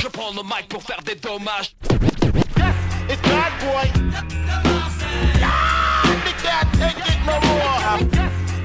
[0.00, 1.74] Je prends le mic pour faire des dommages.
[2.56, 2.74] Yes,
[3.10, 3.86] it's bad boy.
[5.42, 7.98] Ah, they can't take it no more.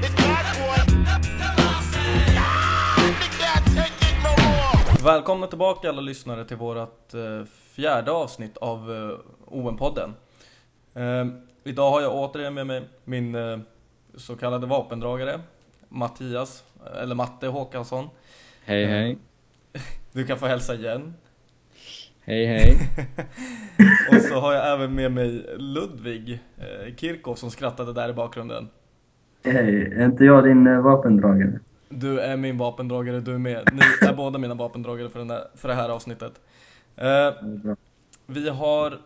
[0.02, 0.80] It's bad boy.
[2.36, 5.02] Ah, they can't take it no more.
[5.02, 7.44] Välkomna tillbaka alla lyssnare till vårt eh,
[7.74, 10.14] fjärde avsnitt av eh, OM-podden.
[10.94, 11.26] Eh,
[11.64, 13.58] idag har jag återigen med mig min eh,
[14.16, 15.40] så kallade vapendragare
[15.88, 18.08] Mattias, eh, eller Matte Håkansson.
[18.66, 19.18] Hej hej.
[20.12, 21.14] Du kan få hälsa igen.
[22.20, 22.78] Hej hej.
[24.10, 28.68] Och så har jag även med mig Ludvig eh, Kirchhoff som skrattade där i bakgrunden.
[29.44, 31.60] Hej, är inte jag din eh, vapendragare?
[31.88, 33.68] Du är min vapendragare, du är med.
[33.72, 36.40] Ni är båda mina vapendragare för, den där, för det här avsnittet.
[36.96, 37.32] Eh,
[38.26, 38.98] vi har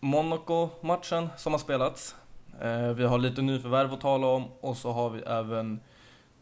[0.00, 2.16] Monaco-matchen som har spelats.
[2.60, 5.78] Eh, vi har lite nyförvärv att tala om och så har vi även eh,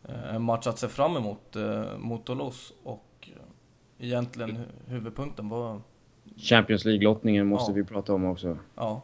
[0.09, 2.75] en match att se fram emot eh, mot Toulouse.
[2.83, 5.81] Och eh, egentligen hu- huvudpunkten var,
[6.37, 7.75] Champions League-lottningen måste Ja.
[7.77, 8.59] vi prata om också.
[8.75, 9.03] ja,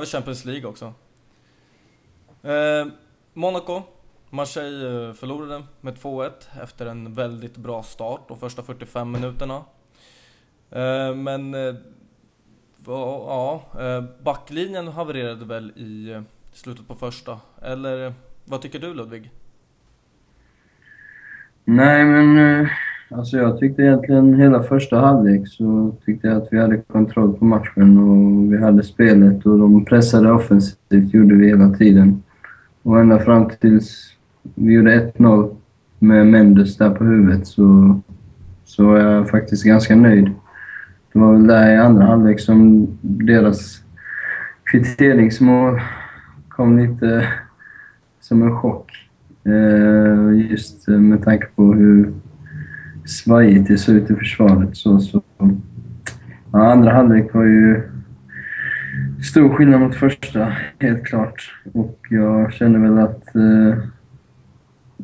[0.00, 0.92] vi Champions League också.
[2.42, 2.86] Eh,
[3.34, 3.82] Monaco,
[4.30, 6.30] Marseille eh, förlorade med 2-1
[6.62, 9.64] efter en väldigt bra start de första 45 minuterna.
[10.70, 11.74] Eh, men eh,
[12.86, 17.40] ja, eh, backlinjen havererade väl i eh, slutet på första.
[17.62, 18.12] Eller eh,
[18.44, 19.30] vad tycker du Ludvig?
[21.72, 22.68] Nej, men eh,
[23.10, 27.44] alltså jag tyckte egentligen hela första halvlek så tyckte jag att vi hade kontroll på
[27.44, 32.22] matchen och vi hade spelet och de pressade offensivt, gjorde vi hela tiden.
[32.82, 34.16] Och ända fram tills
[34.54, 35.56] vi gjorde 1-0
[35.98, 38.00] med Mendes där på huvudet så,
[38.64, 40.30] så var jag faktiskt ganska nöjd.
[41.12, 43.82] Det var väl där i andra halvlek som deras
[44.64, 45.80] kvitteringsmål
[46.48, 47.26] kom lite
[48.20, 49.09] som en chock.
[49.44, 52.12] Eh, just med tanke på hur
[53.04, 54.76] svajigt det såg ut i försvaret.
[54.76, 55.22] Så, så,
[56.52, 57.82] ja, andra halvlek var ju
[59.22, 61.52] stor skillnad mot första, helt klart.
[61.72, 63.34] Och jag känner väl att...
[63.34, 63.78] Eh,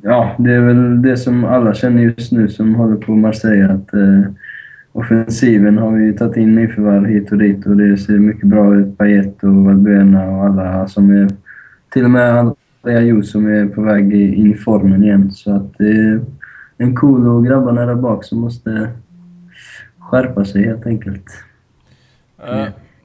[0.03, 3.73] ja, det är väl det som alla känner just nu som håller på Marseille.
[3.73, 4.33] Att, eh,
[4.93, 8.99] offensiven har vi tagit in nyförvärv hit och dit och det ser mycket bra ut.
[8.99, 11.29] Payet och Valbuena och alla som är...
[11.93, 12.55] Till och med
[12.87, 15.31] Jo som är på väg i- in i formen igen.
[15.31, 16.21] Så att det är
[16.77, 18.91] en cool och grabbarna där bak som måste
[19.99, 21.25] skärpa sig helt enkelt.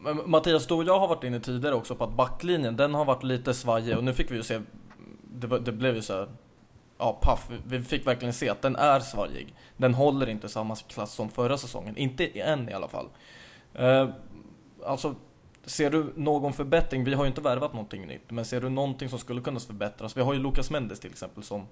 [0.04, 3.06] Men Mattias, du och jag har varit inne tidigare också på att backlinjen, den har
[3.06, 4.60] varit lite svajig och nu fick vi ju se,
[5.40, 6.28] det, var, det blev ju så här,
[6.98, 9.54] ja paff, vi fick verkligen se att den är svajig.
[9.78, 13.06] Den håller inte samma klass som förra säsongen, inte än i alla fall.
[13.74, 14.10] Eh,
[14.86, 15.16] alltså,
[15.66, 17.04] ser du någon förbättring?
[17.04, 20.18] Vi har ju inte värvat någonting nytt, men ser du någonting som skulle kunna förbättras?
[20.18, 21.68] Vi har ju Lucas Mendes till exempel som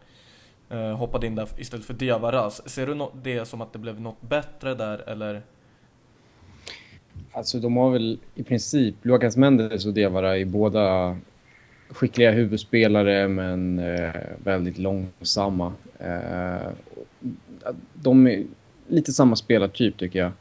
[0.70, 2.70] eh, hoppade in där istället för Diabaraz.
[2.70, 5.42] Ser du no- det som att det blev något bättre där eller?
[7.32, 11.18] Alltså de har väl i princip, Lucas Mendes och Diawara är båda
[11.90, 14.12] skickliga huvudspelare men eh,
[14.44, 15.74] väldigt långsamma.
[16.00, 16.72] Eh,
[17.94, 18.44] de är
[18.88, 20.32] lite samma spelartyp tycker jag.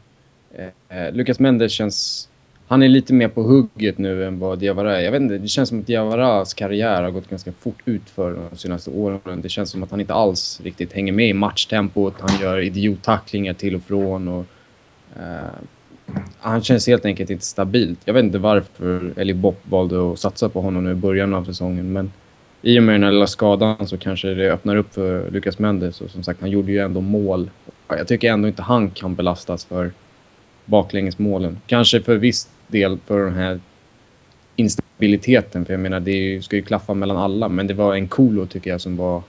[0.52, 2.28] Eh, eh, Lucas Mendes känns...
[2.68, 5.00] Han är lite mer på hugget nu än vad Diawara är.
[5.00, 8.48] Jag vet inte, det känns som att Diawaras karriär har gått ganska fort ut för
[8.50, 9.40] de senaste åren.
[9.42, 12.14] Det känns som att han inte alls riktigt hänger med i matchtempot.
[12.20, 14.44] Han gör idiottacklingar till och från och...
[15.16, 15.50] Eh,
[16.38, 17.98] han känns helt enkelt inte stabilt.
[18.04, 21.44] Jag vet inte varför Eli Bopp valde att satsa på honom nu i början av
[21.44, 21.92] säsongen.
[21.92, 22.12] Men
[22.62, 26.00] i och med den här lilla skadan så kanske det öppnar upp för Lucas Mendes.
[26.00, 27.50] Och som sagt, han gjorde ju ändå mål.
[27.88, 29.92] Jag tycker ändå inte han kan belastas för
[30.64, 31.60] baklängesmålen.
[31.66, 33.60] Kanske för visst del på den här
[34.56, 35.64] instabiliteten.
[35.64, 37.48] För jag menar, det ju- ska ju klaffa mellan alla.
[37.48, 39.22] Men det var en Kolo tycker jag som var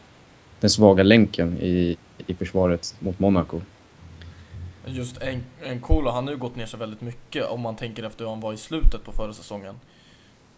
[0.60, 1.98] den svaga länken i,
[2.28, 3.62] i försvaret mot Monaco.
[4.86, 8.04] Just en, en Kolo, han har ju gått ner sig väldigt mycket om man tänker
[8.04, 9.76] efter hur han var i slutet på förra säsongen.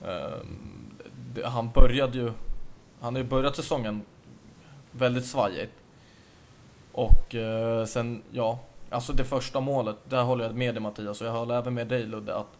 [0.01, 2.31] Uh, han började ju,
[2.99, 4.01] han har ju börjat säsongen
[4.91, 5.73] väldigt svajigt.
[6.91, 8.59] Och uh, sen, ja,
[8.89, 11.87] alltså det första målet, där håller jag med dig Mattias och jag håller även med
[11.87, 12.57] dig Ludde att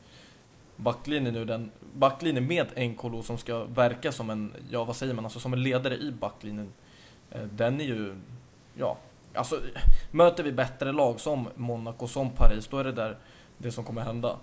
[0.84, 5.14] backlinjen nu, den backlinjen med en Kolo som ska verka som en, ja vad säger
[5.14, 6.74] man, alltså som en ledare i backlinjen.
[7.32, 8.16] Eh, den är ju,
[8.76, 8.98] ja,
[9.34, 9.60] alltså
[10.12, 13.18] möter vi bättre lag som Monaco, som Paris, då är det där
[13.58, 14.38] det som kommer hända.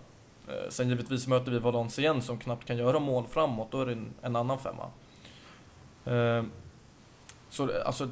[0.49, 3.93] Eh, sen givetvis möter vi Valenciennes som knappt kan göra mål framåt, då är det
[3.93, 4.91] en, en annan femma.
[6.05, 6.45] Eh,
[7.51, 8.09] så alltså,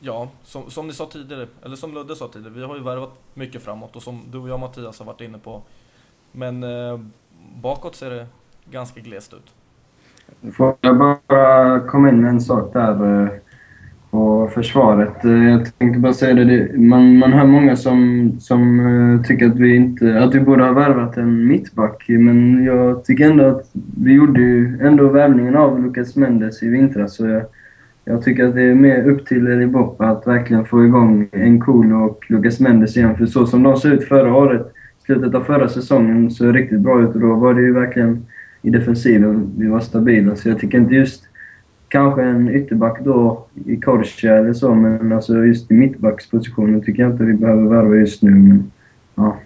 [0.00, 3.20] ja, som, som ni sa tidigare, eller som Ludde sa tidigare, vi har ju värvat
[3.34, 5.62] mycket framåt och som du och jag Mattias har varit inne på.
[6.32, 7.00] Men eh,
[7.62, 8.26] bakåt ser det
[8.70, 9.54] ganska glest ut.
[10.54, 13.22] Får jag bara komma in med en sak där?
[13.22, 13.28] Eh,
[14.14, 15.24] på försvaret.
[15.24, 19.56] Eh, jag tänkte bara säga det, man, man hör många som, som eh, tycker att
[19.56, 23.70] vi, inte, att vi borde ha värvat en mittback, men jag tycker ändå att
[24.04, 27.42] vi gjorde ju ändå värvningen av Lucas Mendes i vintras, så jag,
[28.04, 32.04] jag tycker att det är mer upp till Eli Boppa att verkligen få igång Nkolo
[32.04, 34.72] och Lucas Mendes igen, för så som de såg ut förra året,
[35.04, 38.26] slutet av förra säsongen, så riktigt bra ut och då var det ju verkligen
[38.62, 41.24] i defensiven vi var stabila, så jag tycker inte just
[41.88, 47.12] kanske en ytterback då i Korsia eller så, men alltså just i mittbackspositionen tycker jag
[47.12, 48.30] inte vi behöver värva just nu.
[48.30, 48.72] Men,
[49.14, 49.36] ja.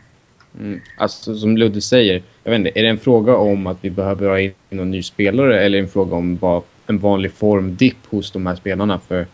[0.60, 0.80] Mm.
[0.96, 4.28] Alltså som Ludde säger, jag vet inte, är det en fråga om att vi behöver
[4.28, 8.46] ha in någon ny spelare eller en fråga om vad en vanlig formdipp hos de
[8.46, 8.98] här spelarna?
[8.98, 9.26] För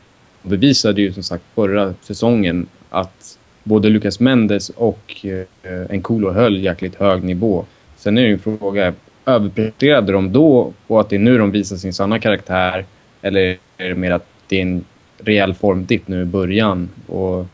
[0.43, 5.26] de bevisade ju som sagt förra säsongen att både Lucas Mendes och
[5.62, 7.64] eh, Nkolo höll jäkligt hög nivå.
[7.96, 8.94] Sen är ju en fråga,
[9.26, 12.84] överpresterade de då och att det är nu de visar sin sanna karaktär?
[13.22, 14.84] Eller är det mer att det är en
[15.19, 17.46] rejäl formdipp nu i början och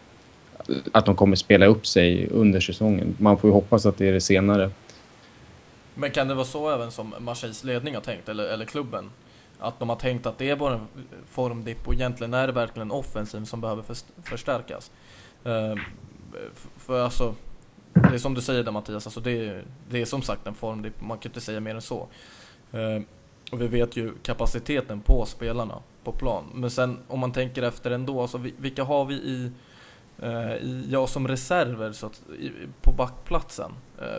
[0.93, 3.17] att de kommer spela upp sig under säsongen?
[3.19, 4.71] Man får ju hoppas att det är det senare.
[5.95, 9.11] Men kan det vara så även som Marseilles ledning har tänkt, eller, eller klubben?
[9.59, 10.87] Att de har tänkt att det är bara en
[11.31, 13.85] formdipp och egentligen är det verkligen offensiv som behöver
[14.23, 14.91] förstärkas.
[15.45, 15.75] Eh,
[16.77, 17.35] för alltså,
[17.93, 20.55] det är som du säger där Mattias, alltså det, är, det är som sagt en
[20.55, 22.09] formdipp, man kan inte säga mer än så.
[22.73, 23.03] Eh,
[23.53, 26.45] och vi vet ju kapaciteten på spelarna på plan.
[26.55, 29.51] Men sen om man tänker efter ändå, alltså vilka har vi i,
[30.19, 32.53] eh, i ja, som reserver så att, i,
[32.83, 33.73] på backplatsen?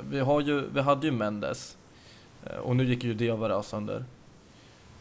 [0.10, 1.78] Vi, har ju, vi hade ju Mendes
[2.62, 4.06] och nu gick ju Diawara sönder.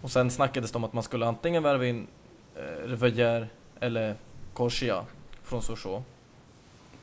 [0.01, 2.07] Och sen snackades det om att man skulle antingen värva in
[2.57, 3.47] eh, Reveillère
[3.81, 4.15] eller
[4.55, 5.05] Corsia
[5.43, 6.05] från Sochaux.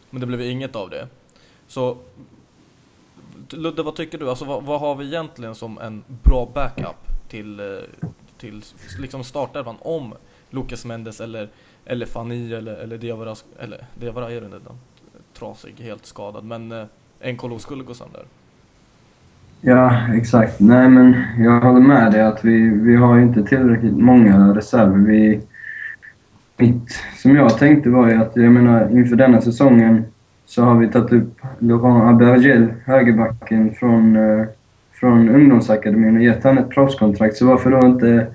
[0.10, 1.08] Men det blev ju inget av det.
[1.68, 1.98] Så
[3.50, 4.30] Ludde, vad tycker du?
[4.30, 7.66] Alltså vad, vad har vi egentligen som en bra backup till, eh,
[8.38, 8.62] till
[9.00, 10.14] liksom startelvan om
[10.50, 11.50] Lucas Mendes eller,
[11.86, 14.78] eller Fanny eller, eller Diawara, eller Diawara är den redan
[15.34, 18.24] trasig, helt skadad, men eh, NKLO skulle gå sönder.
[19.62, 20.60] ja, exakt.
[20.60, 24.98] Nej, men jag håller med dig att vi, vi har ju inte tillräckligt många reserver.
[24.98, 25.42] Vi,
[26.58, 30.06] mitt, som jag tänkte var ju att, jag menar, inför denna säsongen
[30.46, 34.46] så har vi tagit upp Laurent Abergel, högerbacken från, eh,
[34.94, 37.38] från ungdomsakademin och gett han ett proffskontrakt.
[37.38, 38.28] Så varför då inte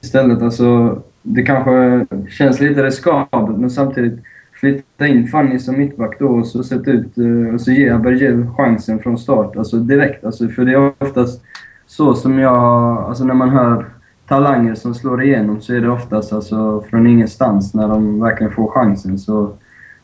[0.00, 4.20] istället, alltså det kanske känns lite riskabelt men samtidigt
[4.52, 8.46] flytta in Fanny som mittback då och så sätta ut eh, och så ge Abergel
[8.56, 10.24] chansen från start, alltså direkt.
[10.24, 11.42] Alltså, för det är oftast
[11.86, 13.84] så som jag, alltså när man hör
[14.28, 18.70] talanger som slår igenom så är det oftast alltså från ingenstans när de verkligen får
[18.70, 19.18] chansen.
[19.18, 19.52] Så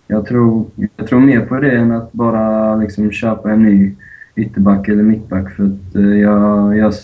[0.07, 0.67] jag tror,
[0.97, 3.95] jag tror mer på det än att bara liksom köpa en ny
[4.37, 5.53] ytterback eller mittback.
[5.53, 6.95] För att eh, jag, jag,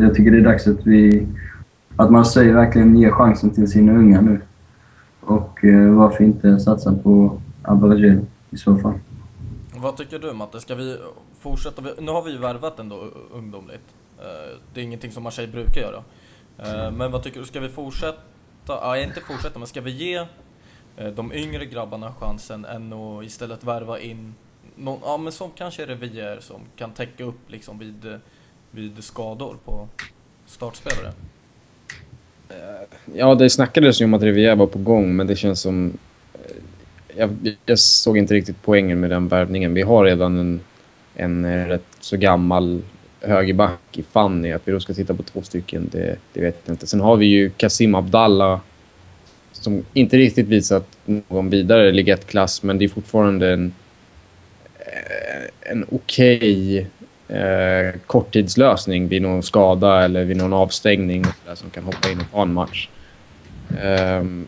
[0.00, 1.26] jag tycker det är dags att vi
[1.96, 4.40] att Marseille verkligen ger chansen till sina unga nu.
[5.20, 8.20] Och eh, varför inte satsa på Abergel
[8.50, 8.94] i så fall.
[9.76, 10.60] Vad tycker du Matte?
[10.60, 10.96] Ska vi
[11.40, 11.82] fortsätta?
[12.00, 13.84] Nu har vi ju värvat ändå ungdomligt.
[14.18, 16.02] Eh, det är ingenting som Marseille brukar göra.
[16.58, 17.46] Eh, men vad tycker du?
[17.46, 18.18] Ska vi fortsätta?
[18.66, 20.16] Ah, ja, inte fortsätta, men ska vi ge
[20.96, 24.34] eh, de yngre grabbarna chansen än att istället värva in
[24.76, 28.18] någon, ja men som kanske är Revier som kan täcka upp liksom vid, eh,
[28.70, 29.88] vid skador på
[30.46, 31.12] startspelare?
[33.14, 35.98] Ja, det snackades ju om att Rivière var på gång, men det känns som...
[37.16, 39.74] Jag, jag såg inte riktigt poängen med den värvningen.
[39.74, 40.60] Vi har redan en,
[41.14, 42.82] en rätt så gammal
[43.20, 44.52] högerback i Fanny.
[44.52, 46.86] Att vi då ska titta på två stycken, det, det vet jag inte.
[46.86, 48.60] Sen har vi ju Kasim Abdallah
[49.52, 53.72] som inte riktigt visat någon vidare Ligett-klass, men det är fortfarande en,
[54.78, 56.86] eh, en okej
[57.28, 62.30] eh, korttidslösning vid någon skada eller vid någon avstängning där, som kan hoppa in och
[62.32, 62.88] ta en match.
[63.82, 64.46] Ehm,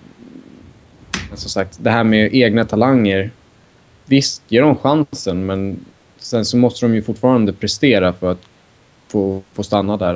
[1.28, 3.30] men som sagt, det här med egna talanger.
[4.06, 5.84] Visst, ge dem chansen, men
[6.18, 8.42] sen så måste de ju fortfarande prestera för att
[9.10, 10.14] få, få stanna där.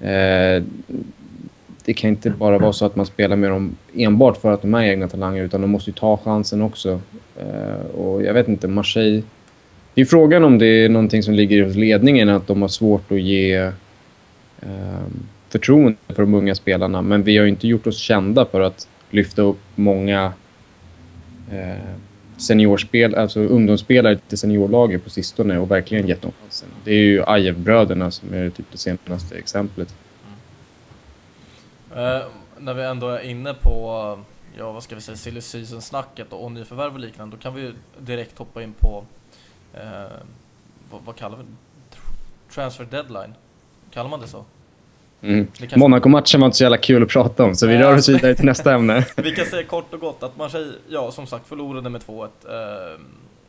[0.00, 0.62] Eh,
[1.84, 4.74] det kan inte bara vara så att man spelar med dem enbart för att de
[4.74, 7.00] är egna talanger, utan de måste ju ta chansen också.
[7.36, 9.22] Eh, och jag vet inte, Marseille...
[9.94, 13.12] Det är frågan om det är någonting som ligger hos ledningen, att de har svårt
[13.12, 13.54] att ge
[14.60, 15.06] eh,
[15.48, 17.02] förtroende för de unga spelarna.
[17.02, 20.32] Men vi har ju inte gjort oss kända för att lyfta upp många
[21.52, 21.94] eh,
[22.36, 26.68] seniorspel, alltså ungdomsspelare till seniorlaget på sistone och verkligen gett dem chansen.
[26.84, 29.94] Det är ju Ajev-bröderna som är typ det senaste exemplet.
[31.90, 32.16] Mm.
[32.16, 32.26] Eh,
[32.58, 34.18] när vi ändå är inne på,
[34.58, 37.74] ja vad ska vi säga, silly season-snacket och, nyförvärv och liknande, då kan vi ju
[37.98, 39.04] direkt hoppa in på,
[39.74, 39.80] eh,
[40.90, 41.50] vad, vad kallar vi det?
[42.54, 43.34] Transfer deadline?
[43.90, 44.44] Kallar man det så?
[45.22, 45.46] Mm.
[45.76, 48.44] Monaco-matchen var inte så jävla kul att prata om, så vi rör oss vidare till
[48.44, 49.06] nästa ämne.
[49.16, 52.28] Vi kan säga kort och gott att Marseille, ja som sagt förlorade med 2-1.
[52.44, 53.00] Eh,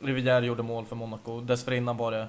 [0.01, 1.41] Rivière gjorde mål för Monaco.
[1.41, 2.27] Dessförinnan var det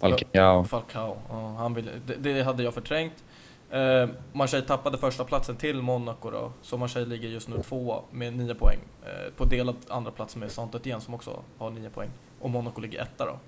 [0.00, 0.64] Falcao.
[0.64, 1.16] Falcao.
[1.28, 3.24] Ja, han ville, det, det hade jag förträngt.
[3.70, 8.36] Eh, Marseille tappade första platsen till Monaco då, så Marseille ligger just nu två med
[8.36, 8.78] nio poäng.
[9.02, 12.10] Eh, på delad andra plats med Saint-Étienne som också har nio poäng.
[12.40, 13.38] Och Monaco ligger etta då.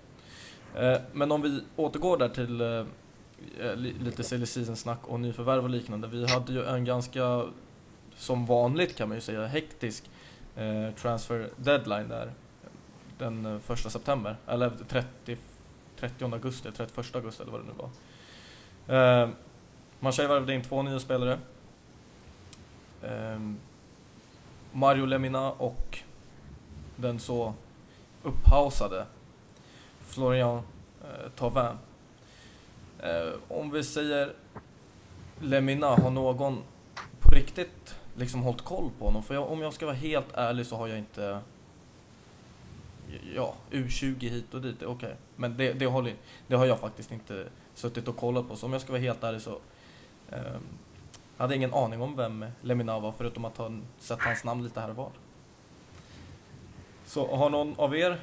[0.80, 2.84] Eh, men om vi återgår där till eh,
[3.60, 6.08] Eh, lite silly season-snack och nyförvärv och liknande.
[6.08, 7.44] Vi hade ju en ganska,
[8.16, 10.10] som vanligt kan man ju säga, hektisk
[10.56, 12.32] eh, transfer deadline där.
[13.18, 15.36] Den eh, 1 september, eller 30
[16.00, 19.22] 30 augusti, 31 augusti eller vad det nu var.
[19.22, 19.28] Eh,
[20.00, 21.38] Marseille värvade in två nya spelare.
[23.02, 23.40] Eh,
[24.72, 25.98] Mario Lemina och
[26.96, 27.54] den så
[28.22, 29.06] upphausade
[30.00, 30.62] Florian
[31.02, 31.78] eh, Thauvin.
[33.02, 34.32] Eh, om vi säger
[35.40, 36.62] Lemina, har någon
[37.20, 39.22] på riktigt liksom hållit koll på honom?
[39.22, 41.40] För jag, om jag ska vara helt ärlig så har jag inte
[43.34, 45.16] Ja, U20 hit och dit, okej.
[45.36, 46.14] Men det, det, håller,
[46.46, 48.56] det har jag faktiskt inte suttit och kollat på.
[48.56, 49.58] Så om jag ska vara helt ärlig så
[50.30, 50.56] eh,
[51.36, 54.80] hade jag ingen aning om vem Lemina var förutom att ha sett hans namn lite
[54.80, 55.10] här och var.
[57.06, 58.20] Så har någon av er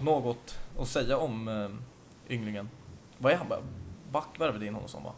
[0.00, 2.68] något att säga om eh, ynglingen?
[3.18, 3.46] Vad är han?
[4.12, 5.12] Back värvade in honom som va?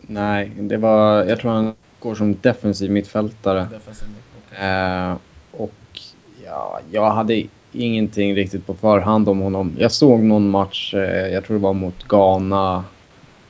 [0.00, 1.24] Nej, det var...
[1.24, 3.68] Jag tror han går som defensiv mittfältare.
[3.70, 4.68] Defensiv mitt, okej.
[4.68, 5.16] Eh,
[5.52, 6.00] och
[6.44, 9.76] ja, jag hade ingenting riktigt på förhand om honom.
[9.78, 12.84] Jag såg någon match, eh, jag tror det var mot Ghana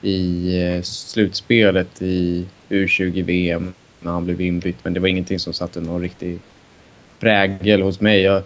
[0.03, 4.77] i eh, slutspelet i U20-VM när han blev inbytt.
[4.83, 6.39] Men det var ingenting som satte någon riktig
[7.21, 8.21] prägel hos mig.
[8.21, 8.43] Jag,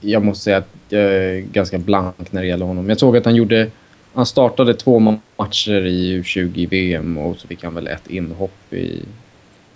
[0.00, 2.88] jag måste säga att jag är ganska blank när det gäller honom.
[2.88, 3.70] Jag såg att han gjorde...
[4.14, 9.02] Han startade två ma- matcher i U20-VM och så fick han väl ett inhopp i...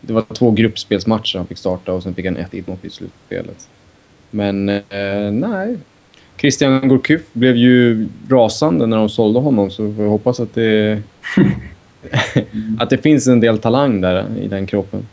[0.01, 3.69] Det var två gruppspelsmatcher han fick starta och sen fick han ett inhopp i slutspelet.
[4.31, 5.79] Men eh, nej.
[6.37, 11.03] Christian Gourcuff blev ju rasande när de sålde honom så vi hoppas att det...
[12.79, 15.07] att det finns en del talang där i den kroppen.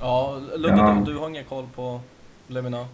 [0.00, 1.02] Ja, Ludde, Ja.
[1.06, 2.00] du, du har ingen koll på
[2.48, 2.86] Lemina?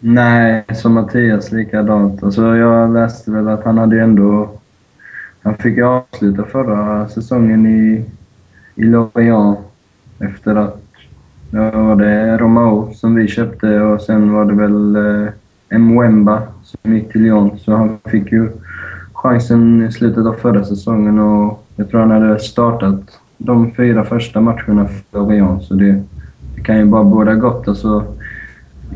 [0.00, 2.22] Nej, som Mattias likadant.
[2.22, 4.50] Alltså, jag läste väl att han hade ju ändå...
[5.42, 8.04] Han fick ju avsluta förra säsongen i,
[8.74, 9.58] i Lorient
[10.18, 10.82] efter att...
[11.50, 16.94] Ja, var det Romao som vi köpte och sen var det väl eh, Mwemba som
[16.94, 17.58] gick till Lyon.
[17.58, 18.50] Så han fick ju
[19.12, 24.40] chansen i slutet av förra säsongen och jag tror han hade startat de fyra första
[24.40, 25.62] matcherna för Lorient.
[25.62, 26.02] Så det,
[26.54, 27.68] det kan ju bara båda gott.
[27.68, 28.15] Alltså,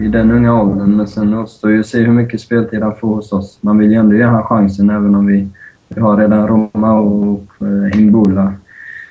[0.01, 0.97] i den unga åldern.
[0.97, 3.59] Men sen återstår ju att se hur mycket speltid han får hos oss.
[3.61, 5.49] Man vill ju ändå ge han chansen även om vi,
[5.89, 8.55] vi har redan Roma och eh, Imbula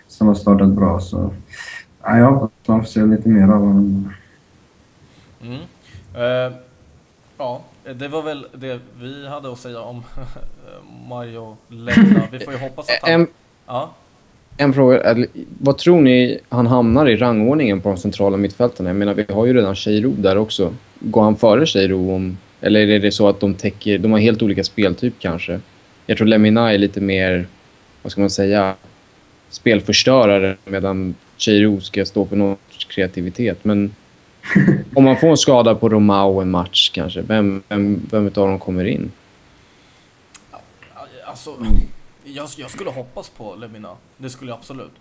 [0.08, 1.00] som har startat bra.
[1.00, 1.34] Så
[2.03, 4.13] ja, jag hoppas man får se lite mer av honom.
[5.41, 5.60] Mm.
[6.13, 6.53] Eh,
[7.38, 7.62] ja,
[7.96, 10.03] det var väl det vi hade att säga om
[11.10, 12.24] Mario Lemina.
[12.31, 13.27] Vi får ju hoppas att han...
[13.67, 13.89] Ja,
[14.61, 15.15] en fråga.
[15.59, 18.89] Vad tror ni han hamnar i rangordningen på de centrala mittfältarna?
[18.89, 20.73] Jag menar, vi har ju redan Cheiro där också.
[20.99, 22.15] Går han före Cheiro?
[22.15, 23.97] Om, eller är det så att de täcker...
[23.97, 25.59] De har helt olika speltyp kanske.
[26.05, 27.47] Jag tror Lemina är lite mer,
[28.01, 28.75] vad ska man säga,
[29.49, 33.65] spelförstörare medan Cheiro ska stå för någon kreativitet.
[33.65, 33.95] Men
[34.95, 38.59] om man får en skada på Romao en match kanske, vem, vem, vem av dem
[38.59, 39.11] kommer in?
[41.25, 41.57] alltså...
[42.33, 43.98] Jag, jag skulle hoppas på Lemina.
[44.17, 44.91] Det skulle jag absolut.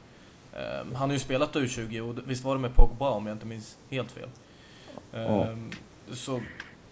[0.52, 3.46] Eh, han har ju spelat U20 och visst var det med Pogba om jag inte
[3.46, 4.28] minns helt fel.
[5.12, 5.46] Eh, Ja.
[6.12, 6.40] Så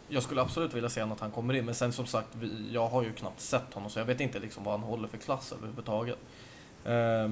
[0.08, 1.64] jag skulle absolut vilja se att han kommer in.
[1.64, 4.38] Men sen som sagt, vi, jag har ju knappt sett honom så jag vet inte
[4.38, 6.18] liksom vad han håller för klass överhuvudtaget.
[6.84, 7.30] Eh,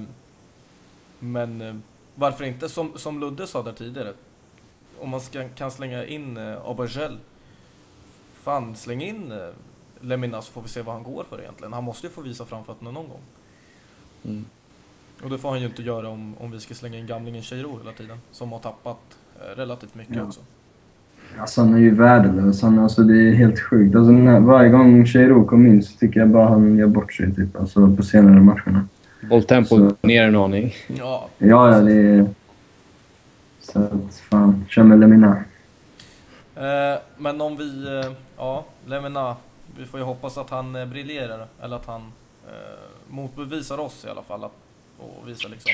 [1.19, 1.83] Men
[2.15, 4.13] varför inte, som, som Ludde sa där tidigare,
[4.99, 7.17] om man ska, kan slänga in eh, Aubergel,
[8.43, 9.49] fan släng in eh,
[10.01, 11.73] Lemina så får vi se vad han går för egentligen.
[11.73, 13.21] Han måste ju få visa framfötterna någon gång.
[14.25, 14.45] Mm.
[15.23, 17.77] Och det får han ju inte göra om, om vi ska slänga in gamlingen Cheiro
[17.83, 18.97] hela tiden, som har tappat
[19.39, 20.23] eh, relativt mycket Ja.
[20.23, 20.39] också.
[21.39, 22.61] Alltså han är ju värdelös.
[22.61, 23.95] Han, alltså, det är helt sjukt.
[23.95, 27.35] Alltså, när, varje gång Cheiro kom in så tycker jag bara han gör bort sig
[27.35, 28.87] typ, alltså, på senare matcherna.
[29.29, 30.73] Bolltempo Så- ner en aning.
[30.87, 32.27] Ja, Ja, ja, det är...
[33.59, 35.43] Så att fan, kör med Lemina.
[36.55, 39.35] eh, men om vi, eh, ja, Lemina,
[39.77, 42.01] vi får ju hoppas att han eh, briljerar, eller att han
[42.47, 42.53] eh,
[43.07, 44.51] motbevisar oss i alla fall, att,
[44.99, 45.71] och visar liksom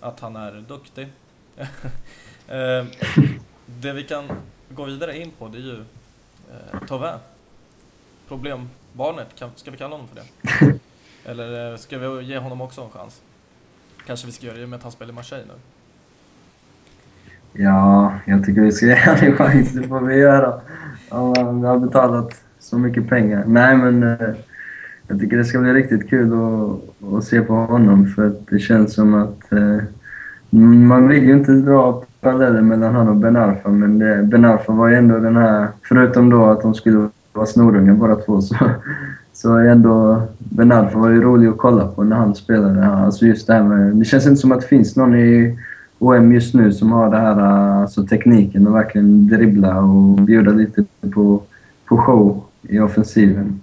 [0.00, 1.08] att han är duktig.
[2.48, 2.84] eh,
[3.66, 4.24] det vi kan
[4.68, 5.80] gå vidare in på, det är ju
[6.50, 7.18] eh, Thauvin.
[8.28, 10.78] Problembarnet, kan, ska vi kalla honom för det?
[11.30, 13.22] Eller eh, ska vi ge honom också en chans?
[14.06, 15.54] Kanske vi ska göra det med att han spelar i Marseille nu.
[17.62, 19.72] Ja, jag tycker vi ska ge honom en chans.
[19.72, 20.60] Det får vi göra.
[21.08, 23.44] Om han har betalat så mycket pengar.
[23.46, 24.28] Nej, men eh,
[25.08, 28.58] jag tycker det ska bli riktigt kul att, att se på honom för att det
[28.58, 29.78] känns som att eh,
[30.88, 34.72] man vill ju inte dra paralleller mellan honom och Ben Arfa, men det, Ben Arfa
[34.72, 38.56] var ju ändå den här, förutom då att de skulle vara snorungar båda två, så,
[39.32, 42.86] så är ändå Ben Arfa var ju rolig att kolla på när han spelade.
[42.86, 45.58] Alltså just det här med, det känns inte som att det finns någon i
[45.98, 50.52] OM just nu som har det här, eh, alltså tekniken och verkligen dribbla och bjuda
[50.52, 51.42] lite på,
[51.88, 53.60] på show i offensiven.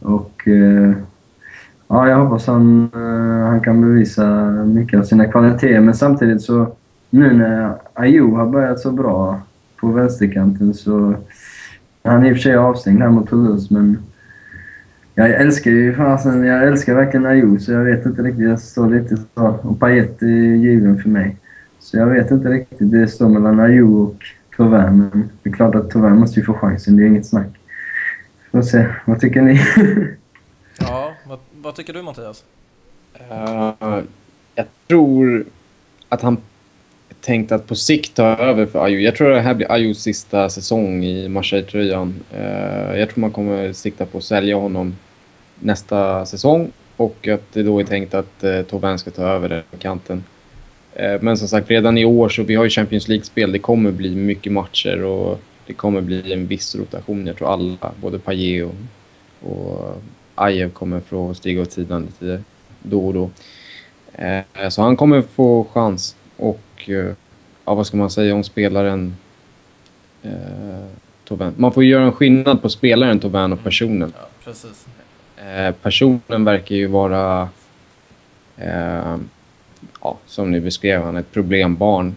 [0.00, 0.92] Och eh,
[1.88, 5.80] ja, jag hoppas han, eh, han kan bevisa mycket av sina kvaliteter.
[5.80, 6.66] Men samtidigt så,
[7.10, 9.40] nu när Ayo har börjat så bra
[9.80, 11.14] på vänsterkanten så...
[12.06, 13.98] Han är i och för sig avstängd här mot Toulouse, men
[15.14, 18.90] jag älskar ju fasen, jag älskar verkligen Ayo, så jag vet inte riktigt, jag står
[18.90, 19.58] lite så.
[19.62, 21.36] Och Payet är given för mig.
[21.78, 24.16] Så jag vet inte riktigt, det står mellan Ayo och
[24.56, 27.60] Tauvin, men det är klart att Tauvin måste ju få chansen, det är inget snack.
[28.54, 29.60] Får se, vad tycker ni?
[30.80, 32.44] Ja, vad, vad tycker du Mattias?
[33.14, 34.02] Eh,
[34.54, 35.44] jag tror
[36.08, 36.36] att han
[37.20, 39.04] tänkt att på sikt ta över för Ayew.
[39.04, 42.14] Jag tror det här blir Ayews sista säsong i Marseille-tröjan.
[42.32, 44.96] Eh, jag tror man kommer sikta på att sälja honom
[45.60, 49.62] nästa säsong och att det då är tänkt att uh, Tauvin ska ta över den
[49.78, 50.24] kanten.
[50.92, 53.52] Eh, men som sagt, redan i år så vi har ju Champions League-spel.
[53.52, 57.26] Det kommer bli mycket matcher och det kommer bli en viss rotation.
[57.26, 58.70] Jag tror alla, både Payet
[59.40, 60.02] och, och
[60.34, 62.42] Ajev kommer få stiga åt sidan lite
[62.82, 63.30] då och då.
[64.12, 66.16] Eh, så han kommer få chans.
[66.36, 67.12] Och eh,
[67.64, 69.16] ja, vad ska man säga om spelaren
[70.22, 70.30] eh,
[71.28, 71.52] Tauvin?
[71.56, 74.12] Man får ju göra en skillnad på spelaren Tauvin och personen.
[74.16, 74.52] Ja.
[75.44, 77.48] Eh, personen verkar ju vara,
[78.56, 79.16] eh,
[80.00, 82.14] ja, som ni beskrev, han ett problembarn.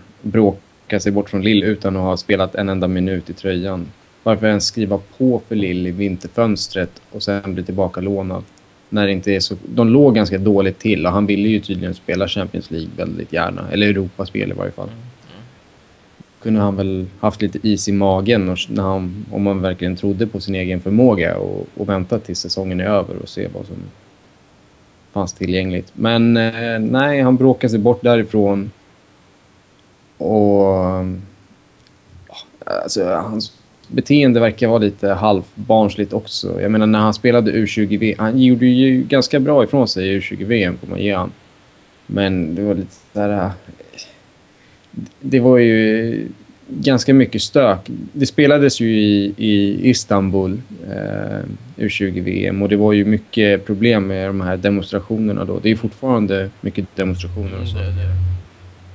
[0.88, 3.88] Bråkar sig bort från Lill utan att ha spelat en enda minut i tröjan.
[4.24, 8.44] Varför ens skriva på för Lill i vinterfönstret och sen bli tillbaka lånad?
[8.90, 11.94] När det inte är så, de låg ganska dåligt till och han ville ju tydligen
[11.94, 13.72] spela Champions League väldigt gärna.
[13.72, 14.90] Eller Europaspel i varje fall.
[16.42, 20.28] Kunde han väl haft lite is i magen och när han, om man verkligen trodde
[20.28, 23.78] på sin egen förmåga och, och väntat tills säsongen är över och se vad som
[25.12, 25.92] fanns tillgängligt.
[25.94, 28.72] Men eh, nej, han bråkade sig bort därifrån.
[30.18, 31.06] Och...
[32.66, 33.52] Alltså, hans
[33.88, 36.62] beteende verkar vara lite halvbarnsligt också.
[36.62, 40.78] Jag menar när han spelade U20-VM, han gjorde ju ganska bra ifrån sig i U20-VM
[40.78, 41.32] får man ge han.
[42.08, 43.52] Men det var lite där...
[45.20, 46.28] Det var ju
[46.68, 47.80] ganska mycket stök.
[48.14, 51.40] Det spelades ju i, i Istanbul, eh,
[51.78, 55.60] U20-VM, och det var ju mycket problem med de här demonstrationerna då.
[55.60, 57.78] Det är fortfarande mycket demonstrationer och så.
[57.78, 58.14] Mm, det, det.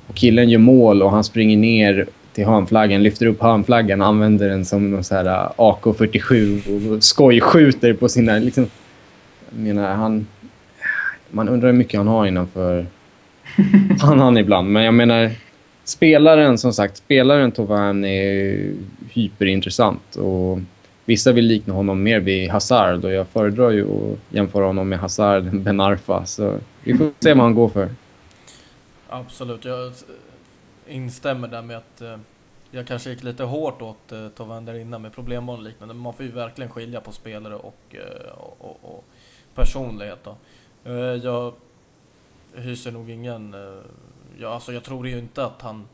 [0.06, 4.64] Och killen gör mål och han springer ner till hörnflaggan, lyfter upp hörnflaggan använder den
[4.64, 8.38] som någon så här äh, AK47 och skojskjuter på sina...
[8.38, 8.66] Liksom,
[9.50, 10.26] jag menar, han...
[11.30, 12.86] Man undrar hur mycket han har innanför
[14.00, 14.72] han han ibland.
[14.72, 15.30] Men jag menar,
[15.84, 18.70] spelaren som sagt, spelaren Tovan är
[19.10, 20.16] hyperintressant.
[20.16, 20.58] Och
[21.04, 24.98] vissa vill likna honom mer vid Hazard och jag föredrar ju att jämföra honom med
[24.98, 26.26] Hazard än Ben Arfa.
[26.26, 27.88] Så vi får se vad han går för.
[29.12, 29.92] Absolut, jag
[30.86, 32.16] instämmer där med att eh,
[32.70, 35.94] jag kanske gick lite hårt åt eh, Tovan innan med problembarn och liknande.
[35.94, 39.04] Men man får ju verkligen skilja på spelare och, eh, och, och, och
[39.54, 40.36] personlighet då.
[40.84, 41.54] Eh, jag
[42.54, 43.56] hyser nog ingen...
[44.38, 45.88] jag, alltså jag tror ju inte att han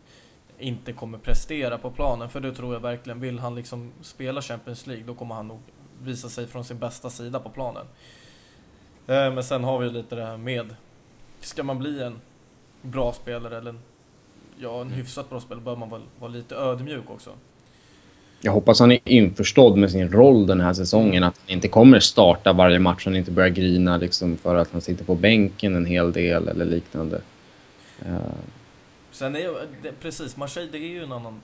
[0.58, 2.30] inte kommer prestera på planen.
[2.30, 3.20] För det tror jag verkligen.
[3.20, 5.60] Vill han liksom spela Champions League då kommer han nog
[6.02, 7.86] visa sig från sin bästa sida på planen.
[9.06, 10.76] Men sen har vi lite det här med...
[11.40, 12.20] Ska man bli en
[12.82, 13.74] bra spelare eller
[14.58, 17.30] ja, en hyfsat bra spelare bör man väl vara lite ödmjuk också.
[18.40, 21.24] Jag hoppas han är införstådd med sin roll den här säsongen.
[21.24, 23.04] Att han inte kommer starta varje match.
[23.04, 26.64] Han inte börjar grina liksom för att han sitter på bänken en hel del eller
[26.64, 27.20] liknande.
[29.10, 29.54] Sen är ju,
[30.00, 31.40] precis, Marseille det är ju en annan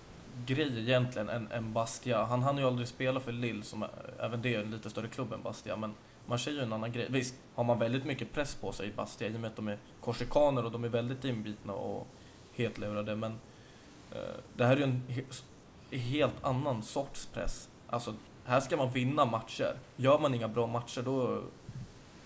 [0.46, 2.24] grej egentligen än, än Bastia.
[2.24, 3.84] Han hann ju aldrig spela för Lille som
[4.20, 5.76] även det är en lite större klubb än Bastia.
[5.76, 5.94] Men
[6.26, 7.06] Marseille är ju en annan grej.
[7.10, 9.68] Visst har man väldigt mycket press på sig i Bastia i och med att de
[9.68, 12.06] är korsikaner och de är väldigt inbitna och
[12.52, 13.16] hetlurade.
[13.16, 13.32] Men
[14.12, 14.18] eh,
[14.56, 17.68] det här är ju en he helt annan sorts press.
[17.86, 19.76] Alltså, här ska man vinna matcher.
[19.96, 21.42] Gör man inga bra matcher då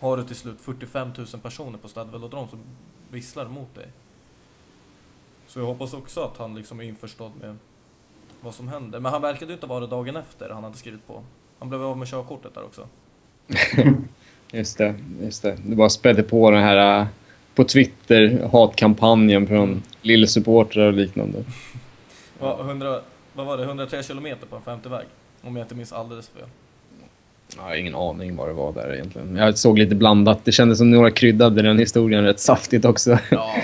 [0.00, 2.58] har du till slut 45 000 personer på Stade Velodrome som
[3.10, 3.88] visslar mot dig.
[5.46, 7.56] Så jag hoppas också att han liksom är införstådd med
[8.40, 9.00] vad som händer.
[9.00, 11.24] Men han verkade ju inte vara det dagen efter han hade skrivit på.
[11.58, 12.88] Han blev av med körkortet där också.
[14.52, 15.56] Just det, just det.
[15.66, 17.06] Du bara spädde på den här äh,
[17.54, 21.38] på Twitter, hatkampanjen från lillsupportrar och liknande.
[22.38, 23.00] Vad, 100,
[23.34, 23.64] vad var det?
[23.64, 25.06] 103 kilometer på en 50 väg?
[25.42, 26.48] Om jag inte minns alldeles fel.
[27.56, 29.36] Jag har ingen aning vad det var där egentligen.
[29.36, 30.44] Jag såg lite blandat.
[30.44, 33.18] Det kändes som några kryddade den historien rätt saftigt också.
[33.30, 33.54] Ja.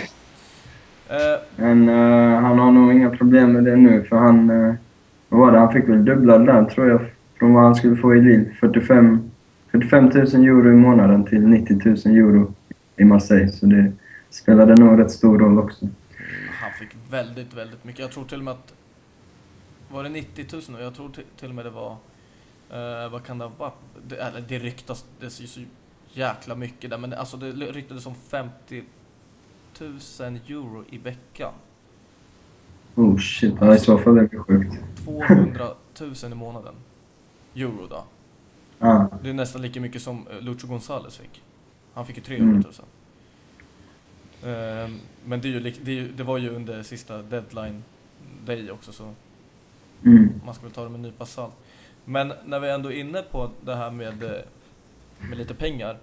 [1.09, 4.51] Eh, Men eh, han har nog inga problem med det nu för han...
[4.51, 4.75] Uh,
[5.29, 5.59] vad var det?
[5.59, 7.01] Han fick väl dubbla lön tror jag
[7.38, 8.44] från vad han skulle få i Lille.
[8.61, 9.31] 45,
[9.74, 12.54] 45 000 euro i månaden till 90 000 euro
[12.96, 13.48] i Marseille.
[13.48, 13.92] Så det
[14.30, 15.88] spelade nog rätt stor roll också.
[16.62, 18.00] han fick väldigt, väldigt mycket.
[18.00, 18.74] Jag tror till och med att...
[19.88, 20.62] Var det 90 000?
[20.68, 20.80] nu?
[20.80, 21.90] Jag tror till, till och med det var...
[22.70, 23.74] Eh, vad kan det ha?
[24.08, 25.60] Det, eller det ryktas det är så
[26.12, 28.82] jäkla mycket där, men alltså det ryktades om 50
[29.80, 29.90] 000
[30.48, 31.52] euro i veckan.
[32.94, 34.74] Oh shit, ja, i så fall är det sjukt.
[35.04, 35.66] 200
[36.00, 36.74] 000 i månaden.
[37.54, 38.04] Euro då.
[38.78, 41.42] Ja, Det är nästan lika mycket som eh, Lucho Gonzales fick.
[41.94, 42.70] Han fick ju 300
[44.42, 44.54] 000.
[44.54, 47.84] Ehm, men det, ju, det, det var ju under sista deadline
[48.46, 49.14] day också så
[50.04, 50.40] mm.
[50.44, 51.54] man ska väl ta det med en nypa salt.
[52.04, 54.40] Men när vi ändå är inne på det här med, eh,
[55.28, 55.98] med lite pengar.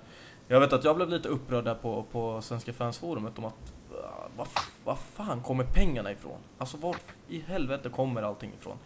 [0.47, 4.27] Jag vet att jag blev lite upprörd där på, på Svenska fansforumet om att ah,
[4.37, 4.47] vad
[4.83, 6.37] vad fan kommer pengarna ifrån?
[6.57, 6.95] Alltså var
[7.27, 8.77] i helvete kommer allting ifrån?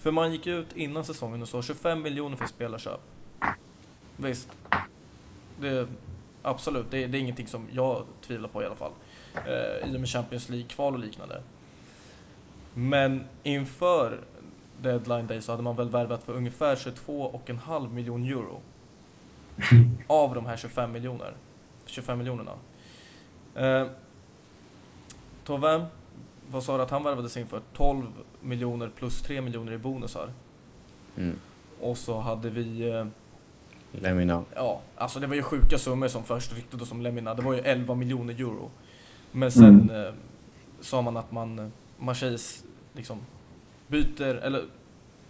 [0.00, 3.00] För man gick ut innan säsongen och sa 25 miljoner för spelarköp.
[4.16, 4.48] Visst,
[5.60, 5.88] det,
[6.42, 8.92] absolut, det, det är ingenting som jag tvivlar på i alla fall.
[9.34, 11.42] Eh, I och med Champions League-kval och liknande.
[12.74, 14.20] Men inför
[14.82, 18.60] deadline day så hade man väl värvat för ungefär 22,5 miljon euro.
[20.06, 21.34] Av de här 25 miljoner.
[21.86, 22.52] 25 miljonerna.
[23.54, 23.86] Eh,
[25.44, 25.86] Tove,
[26.50, 27.60] vad sa du att han värvades in för?
[27.76, 28.06] 12
[28.40, 30.32] miljoner plus 3 miljoner i bonusar.
[31.16, 31.36] Mm.
[31.80, 33.06] Och så hade vi, eh,
[33.92, 34.44] Lemina.
[34.54, 37.34] ja, alltså det var ju sjuka summor som först ryktades som Lemina.
[37.34, 38.70] Det var ju 11 miljoner euro.
[39.32, 40.12] Men sen eh,
[40.80, 41.66] sa man att man, eh,
[41.98, 43.18] Marseilles liksom
[43.86, 44.64] byter, eller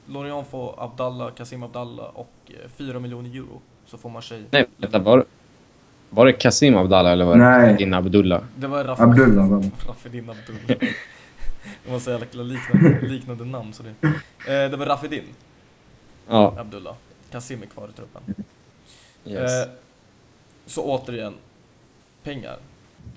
[0.06, 3.60] Lorient får Abdallah, Kasim Abdallah och eh, 4 miljoner euro.
[3.84, 4.46] Så får Marseille.
[4.50, 5.24] Nej, vänta, var,
[6.10, 7.76] var det Kasim Abdallah eller var det Nej.
[7.76, 8.42] din Abdullah?
[8.56, 9.62] Det var Raf Abdullah.
[9.88, 10.78] Rafedin Abdullah.
[11.84, 13.94] Det var så jävla liknande, liknande namn så det.
[14.06, 15.24] Eh, det var Rafedin
[16.28, 16.94] Ja, Abdullah.
[17.30, 18.22] Kasim är kvar i truppen.
[19.24, 19.52] yes.
[19.66, 19.68] Eh,
[20.66, 21.34] så återigen,
[22.22, 22.56] pengar.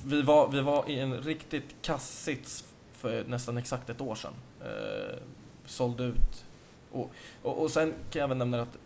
[0.05, 2.63] Vi var, vi var i en riktigt kass sits
[2.97, 4.33] för nästan exakt ett år sedan.
[4.61, 5.17] Eh,
[5.65, 6.45] sålde ut.
[6.91, 8.77] Och, och, och sen kan jag även nämna att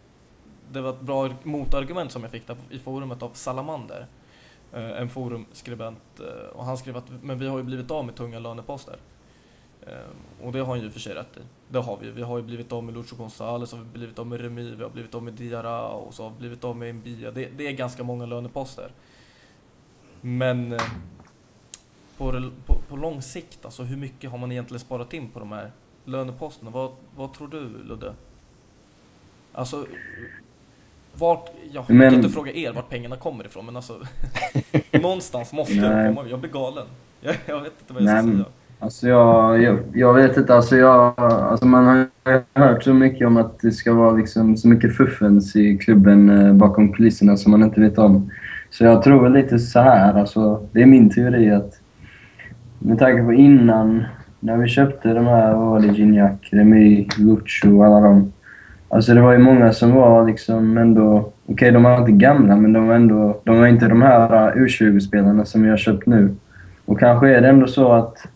[0.71, 4.08] det var ett bra motargument som jag fick där i forumet av Salamander.
[4.73, 6.19] Eh, en forumskribent.
[6.19, 8.97] Eh, och han skrev att men vi har ju blivit av med tunga löneposter.
[9.88, 11.39] Eh, och det har han ju för sig rätt i.
[11.69, 12.12] Det har vi.
[12.12, 14.84] Vi har ju blivit av med Lucho Gonzales, har vi blivit av med Remy, vi
[14.84, 17.32] har blivit av med Diarra och så har vi blivit av med Mbia.
[17.32, 18.91] Det, det är ganska många löneposter.
[20.21, 20.77] Men
[22.17, 25.51] på, på, på lång sikt, alltså hur mycket har man egentligen sparat in på de
[25.51, 25.71] här
[26.06, 26.71] löneposterna?
[26.71, 28.13] Vad, vad tror du Ludde?
[29.53, 29.86] Alltså,
[31.19, 33.93] vart, jag Men- kan inte fråga er vart pengarna kommer ifrån, men alltså
[35.01, 36.08] någonstans måste Nej.
[36.15, 36.27] komma.
[36.30, 36.86] Jag blir galen.
[37.21, 38.45] Jag, jag vet inte vad jag ska Nej, men- säga.
[38.80, 40.56] Alltså jag, jag, jag vet inte.
[40.56, 42.08] Alltså jag, alltså man har
[42.53, 46.53] hört så mycket om att det ska vara liksom så mycket fuffens i klubben eh,
[46.53, 48.32] bakom kulisserna som man inte vet om.
[48.69, 50.13] Så jag tror lite så här.
[50.19, 51.73] Alltså, det är min teori att
[52.80, 54.06] med tanke på innan,
[54.39, 58.34] när vi köpte de här, vad var det, Gignac, Remy, Lucho och alla dem.
[58.89, 62.73] Alltså det var ju många som var liksom ändå, okej de var inte gamla men
[62.73, 66.36] de var ändå, de var inte de här U20-spelarna som vi har köpt nu.
[66.86, 68.28] Och kanske är det ändå så att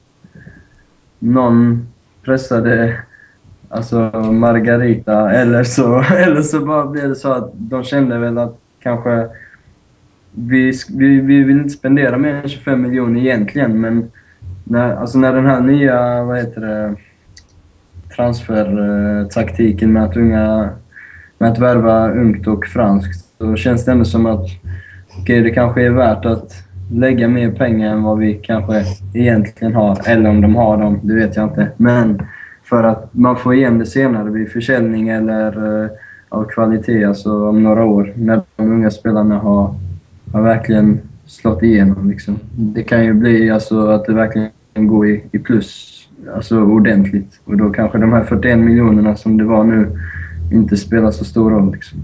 [1.20, 1.88] någon
[2.24, 2.98] pressade
[3.70, 8.58] alltså Margarita eller så, eller så bara blev det så att de kände väl att
[8.80, 9.28] kanske
[10.32, 14.12] vi, vi, vi vill inte spendera mer än 25 miljoner egentligen men
[14.64, 16.96] när, alltså när den här nya, vad heter det,
[18.16, 20.70] transfertaktiken med att unga,
[21.38, 24.48] med att värva ungt och franskt så känns det ändå som att
[25.22, 26.54] okay, det kanske är värt att
[26.92, 29.98] lägga mer pengar än vad vi kanske egentligen har.
[30.06, 31.68] Eller om de har dem, det vet jag inte.
[31.78, 32.22] Men
[32.64, 35.90] för att man får igen det senare vid försäljning eller eh,
[36.30, 38.14] av kvalitet, alltså om några år.
[38.16, 39.76] När de unga spelarna har,
[40.34, 42.10] har verkligen slått igenom.
[42.10, 42.40] Liksom.
[42.52, 45.91] Det kan ju bli alltså att det verkligen går i, i plus
[46.36, 47.40] alltså ordentligt.
[47.46, 50.00] Och då kanske de här 41 miljonerna som det var nu
[50.54, 51.72] inte spelar så stor roll.
[51.74, 52.00] Liksom.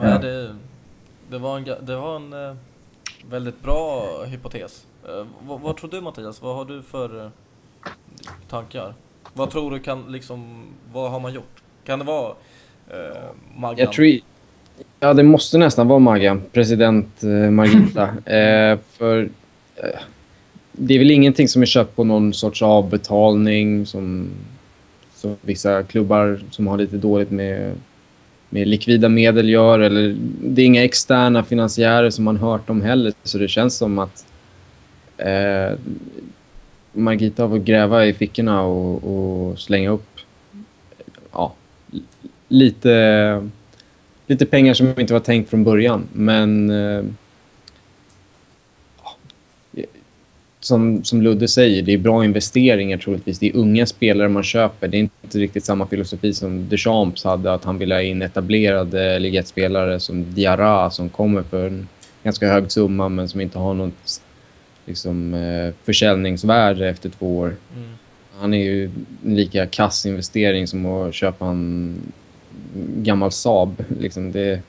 [0.00, 0.18] Nej, Ja.
[0.18, 0.54] det,
[1.30, 2.56] det var en, det var en eh,
[3.30, 4.86] väldigt bra hypotes.
[5.08, 6.42] Eh, vad, vad tror du Mattias?
[6.42, 7.30] Vad har du för eh,
[8.50, 8.94] tankar?
[9.34, 10.62] Vad tror du kan liksom,
[10.92, 11.62] vad har man gjort?
[11.84, 12.28] Kan det vara
[12.90, 13.22] eh,
[13.56, 13.78] Maggan?
[13.78, 14.06] Jag tror,
[15.00, 16.42] Ja, det måste nästan vara Maggan.
[16.52, 18.02] President eh, Margita.
[18.32, 19.28] eh, för
[19.76, 20.00] eh,
[20.76, 24.28] det är väl ingenting som är köpt på någon sorts avbetalning som,
[25.14, 27.72] som vissa klubbar som har lite dåligt med,
[28.50, 29.78] med likvida medel gör.
[29.78, 33.12] Eller, det är inga externa finansiärer som man hört om heller.
[33.22, 34.26] Så det känns som att
[35.16, 35.78] eh,
[36.92, 40.08] Margita har fått gräva i fickorna och, och slänga upp
[41.32, 41.54] ja,
[42.48, 43.48] lite,
[44.26, 46.08] lite pengar som inte var tänkt från början.
[46.12, 47.04] Men eh,
[50.66, 53.38] som, som Ludde säger, det är bra investeringar troligtvis.
[53.38, 54.88] Det är unga spelare man köper.
[54.88, 59.18] Det är inte riktigt samma filosofi som Deschamps hade, att han ville ha in etablerade
[59.18, 61.88] ligatspelare som Diarra som kommer för en
[62.22, 64.20] ganska hög summa men som inte har något
[64.86, 67.56] liksom, eh, försäljningsvärde efter två år.
[67.76, 67.88] Mm.
[68.40, 68.84] Han är ju
[69.24, 71.96] en lika kass investering som att köpa en
[72.96, 73.84] gammal Saab.
[74.00, 74.60] Liksom det...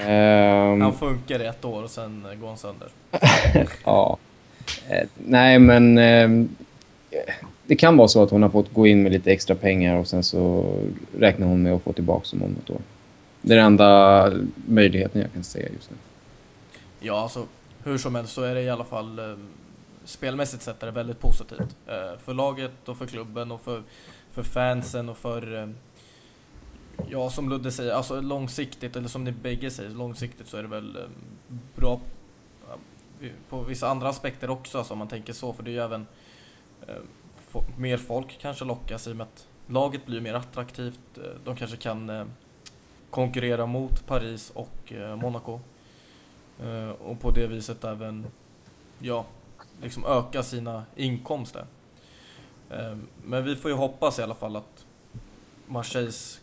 [0.00, 2.88] Ehm, Han funkar i ett år och sen går han sönder.
[3.84, 4.18] ja.
[4.88, 6.46] Eh, nej, men eh,
[7.66, 10.06] det kan vara så att hon har fått gå in med lite extra pengar och
[10.06, 10.72] sen så
[11.18, 12.80] räknar hon med att få tillbaka dem om något år.
[13.42, 14.32] Det är den enda
[14.66, 15.96] möjligheten jag kan säga just nu.
[17.00, 17.46] Ja, alltså
[17.84, 19.36] hur som helst så är det i alla fall eh,
[20.04, 21.76] spelmässigt sett är det väldigt positivt.
[21.86, 23.82] Eh, för laget och för klubben och för,
[24.32, 25.68] för fansen och för eh,
[27.08, 30.68] Ja, som Ludde säger, alltså långsiktigt, eller som ni bägge säger, långsiktigt så är det
[30.68, 31.10] väl ehm,
[31.74, 32.00] bra
[33.48, 36.06] på vissa andra aspekter också, alltså, om man tänker så, för det är ju även
[36.88, 41.18] eh, mer folk kanske lockas i och med att laget blir mer attraktivt.
[41.18, 42.24] Eh, de kanske kan eh,
[43.10, 45.60] konkurrera mot Paris och eh, Monaco.
[46.62, 48.26] Eh, och på det viset även,
[48.98, 49.26] ja,
[49.82, 51.66] liksom öka sina inkomster.
[52.70, 54.86] Ehm, men vi får ju hoppas i alla fall att
[55.66, 56.40] Marseilles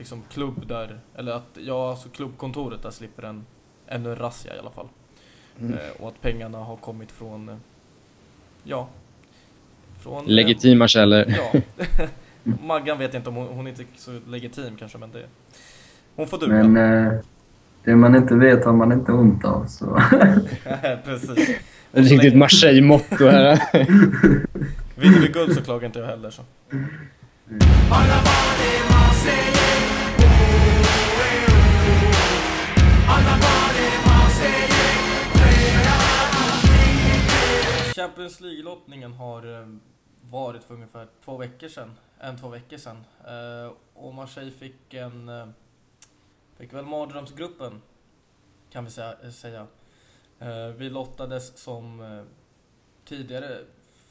[0.00, 3.44] liksom klubb där, eller att, ja alltså klubbkontoret där slipper en
[3.86, 4.88] ännu en razzia i alla fall.
[5.60, 5.72] Mm.
[5.72, 7.54] Eh, och att pengarna har kommit från, eh,
[8.64, 8.88] ja,
[9.98, 10.24] från...
[10.24, 11.24] eh, Legitima källor.
[11.28, 11.60] Ja.
[12.62, 15.24] Maggan vet inte om hon, hon är inte så legitim kanske, men det...
[16.16, 16.64] Hon får duga.
[16.64, 17.12] Men eh,
[17.84, 19.66] det man inte vet har man inte ont av.
[19.66, 19.86] Så.
[21.04, 21.48] Precis.
[21.92, 23.60] Ett riktigt Marseille-motto här.
[24.94, 26.42] Vinner vi guld så klagar inte jag heller så.
[38.00, 39.68] Champions League-lottningen har eh,
[40.20, 41.94] varit för ungefär två veckor sedan.
[42.18, 43.04] En, två veckor sedan.
[43.26, 45.28] Eh, och Marseille fick en...
[45.28, 45.46] Eh,
[46.56, 47.82] fick väl mardrömsgruppen,
[48.70, 48.90] kan vi
[49.32, 49.66] säga.
[50.76, 52.26] Vi lottades som
[53.04, 53.58] tidigare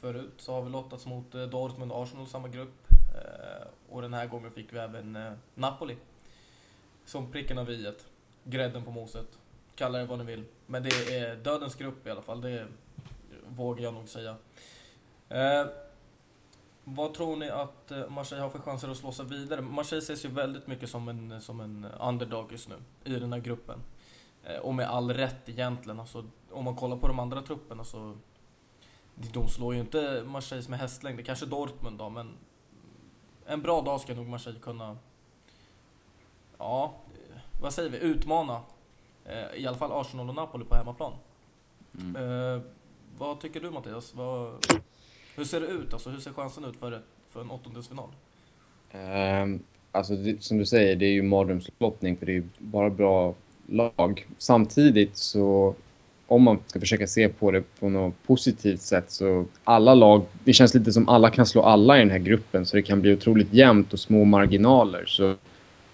[0.00, 2.79] förut så har vi lottats mot Dortmund och Arsenal i samma grupp.
[3.14, 5.96] Eh, och den här gången fick vi även eh, Napoli.
[7.04, 8.06] Som pricken av iet.
[8.44, 9.38] Grädden på moset.
[9.74, 10.44] Kalla det vad ni vill.
[10.66, 12.40] Men det är dödens grupp i alla fall.
[12.40, 12.66] Det
[13.48, 14.36] vågar jag nog säga.
[15.28, 15.66] Eh,
[16.84, 19.60] vad tror ni att eh, Marseille har för chanser att slå sig vidare?
[19.60, 23.40] Marseille ses ju väldigt mycket som en, som en underdog just nu i den här
[23.40, 23.78] gruppen.
[24.44, 26.00] Eh, och med all rätt egentligen.
[26.00, 28.16] Alltså, om man kollar på de andra trupperna så
[29.14, 31.18] de slår ju inte Marseille med hästlängd.
[31.18, 32.36] Det kanske Dortmund då, men
[33.50, 34.96] en bra dag ska nog Marseille kunna,
[36.58, 36.94] ja,
[37.60, 38.60] vad säger vi, utmana
[39.24, 41.12] eh, i alla fall Arsenal och Napoli på hemmaplan.
[42.16, 42.62] Eh,
[43.18, 44.14] vad tycker du Mattias?
[44.14, 44.66] Vad,
[45.36, 45.92] hur ser det ut?
[45.92, 48.08] Alltså, hur ser chansen ut för, för en åttondelsfinal?
[48.90, 53.34] Ehm, alltså, det, som du säger, det är ju mardrömslottning för det är bara bra
[53.66, 54.26] lag.
[54.38, 55.74] Samtidigt så,
[56.30, 60.52] om man ska försöka se på det på något positivt sätt så alla lag, det
[60.52, 63.12] känns lite som alla kan slå alla i den här gruppen så det kan bli
[63.12, 65.04] otroligt jämnt och små marginaler.
[65.06, 65.34] Så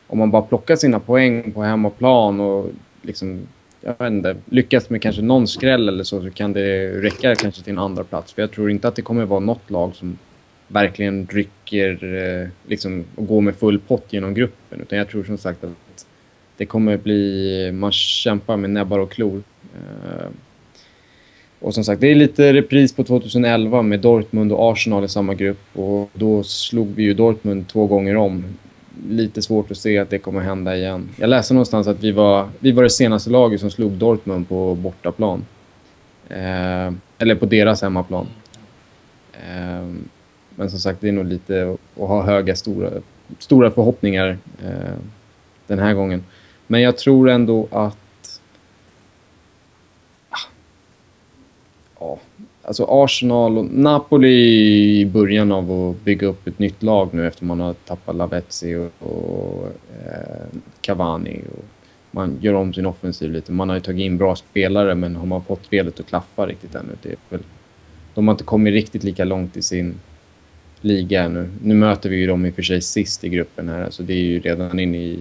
[0.07, 2.71] om man bara plockar sina poäng på hemmaplan och
[3.03, 3.41] liksom,
[3.81, 7.63] jag vet inte, lyckas med kanske någon skräll eller så, så kan det räcka kanske
[7.63, 8.33] till en andra plats.
[8.33, 10.19] För jag tror inte att det kommer vara något lag som
[10.69, 14.81] verkligen rycker eh, liksom, och går med full pott genom gruppen.
[14.81, 16.07] Utan jag tror som sagt att
[16.57, 19.43] det kommer bli, man kämpar med näbbar och klor.
[19.77, 20.27] Eh,
[21.61, 25.35] och som sagt, det är lite repris på 2011 med Dortmund och Arsenal i samma
[25.35, 25.61] grupp.
[25.73, 28.45] Och då slog vi ju Dortmund två gånger om.
[29.09, 31.09] Lite svårt att se att det kommer hända igen.
[31.17, 34.75] Jag läste någonstans att vi var, vi var det senaste laget som slog Dortmund på
[34.75, 35.45] bortaplan.
[36.29, 38.27] Eh, eller på deras hemmaplan.
[39.33, 39.87] Eh,
[40.55, 42.91] men som sagt, det är nog lite att att ha höga, stora,
[43.39, 44.97] stora förhoppningar eh,
[45.67, 46.25] den här gången.
[46.67, 48.41] Men jag tror ändå att...
[50.31, 50.39] Ah.
[52.01, 52.19] Ja,
[52.67, 57.45] alltså Arsenal och Napoli i början av att bygga upp ett nytt lag nu efter
[57.45, 59.67] man har tappat Lavezzi och, och
[60.05, 61.41] eh, Cavani.
[61.53, 61.65] Och
[62.11, 63.53] man gör om sin offensiv lite.
[63.53, 66.75] Man har ju tagit in bra spelare men har man fått spelet att klaffa riktigt
[66.75, 66.93] ännu?
[67.03, 67.41] Det är väl,
[68.15, 69.95] de har inte kommit riktigt lika långt i sin
[70.81, 71.49] liga ännu.
[71.63, 74.13] Nu möter vi ju dem i och för sig sist i gruppen här, så det
[74.13, 75.19] är ju redan inne i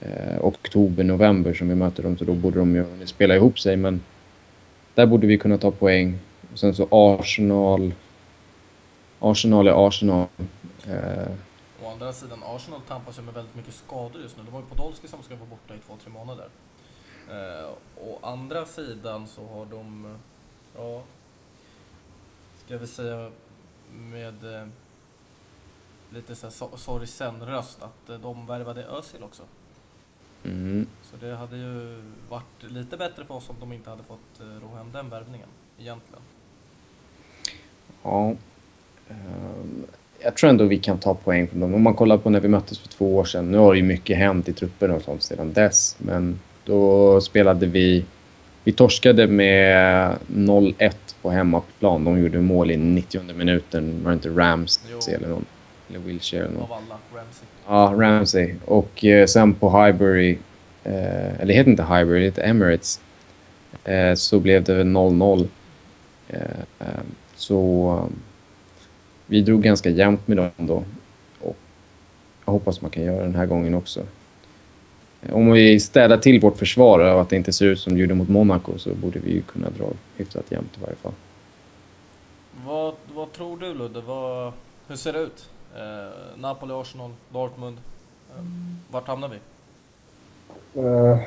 [0.00, 3.76] eh, oktober, november som vi möter dem, så då borde de ju spela ihop sig,
[3.76, 4.00] men
[4.94, 6.18] där borde vi kunna ta poäng.
[6.56, 7.94] Och sen så Arsenal.
[9.20, 10.26] Arsenal är Arsenal.
[10.86, 11.28] Eh,
[11.82, 14.42] Å andra sidan, Arsenal tampas ju med väldigt mycket skador just nu.
[14.42, 16.48] De har ju Podolski som ska vara borta i två, tre månader.
[17.30, 17.70] Eh,
[18.08, 20.16] å andra sidan så har de, eh,
[20.82, 21.02] ja,
[22.64, 23.30] ska vi säga
[23.92, 24.66] med eh,
[26.10, 29.42] lite så här so- sorgsen-röst att eh, de värvade Özil också.
[30.44, 34.40] mm, Så det hade ju varit lite bättre för oss om de inte hade fått
[34.40, 36.22] eh, ro hem den värvningen, egentligen.
[38.06, 38.34] Ja.
[39.10, 39.84] Ehm,
[40.22, 41.74] jag tror ändå vi kan ta poäng från dem.
[41.74, 43.50] Om man kollar på när vi möttes för två år sedan.
[43.50, 45.96] Nu har ju mycket hänt i truppen och sånt sedan dess.
[45.98, 48.04] Men då spelade vi...
[48.64, 50.92] Vi torskade med 0-1
[51.22, 52.04] på hemmaplan.
[52.04, 54.04] De gjorde mål i 90 minuten.
[54.04, 55.44] Var det inte Ramsey eller någon?
[55.88, 56.62] Eller Wilshire eller någon.
[56.62, 57.46] Av alla, Ramsey.
[57.66, 58.54] Ja, Ramsey.
[58.64, 60.38] Och eh, sen på Highbury,
[60.84, 63.00] eh, eller det heter inte Highbury, det heter Emirates,
[63.84, 65.48] eh, så blev det väl 0-0.
[67.36, 68.16] Så eh,
[69.26, 70.84] vi drog ganska jämnt med dem då.
[71.40, 71.56] Och
[72.44, 74.02] jag hoppas man kan göra den här gången också.
[75.32, 78.14] Om vi städar till vårt försvar och att det inte ser ut som det gjorde
[78.14, 79.84] mot Monaco så borde vi ju kunna dra
[80.16, 81.12] hyfsat jämnt i varje fall.
[82.66, 84.00] Vad, vad tror du Ludde?
[84.00, 84.52] Vad,
[84.88, 85.48] hur ser det ut?
[85.76, 87.76] Eh, Napoli, Arsenal, Dortmund.
[88.36, 88.44] Eh,
[88.90, 89.38] vart hamnar vi?
[90.80, 91.18] Uh,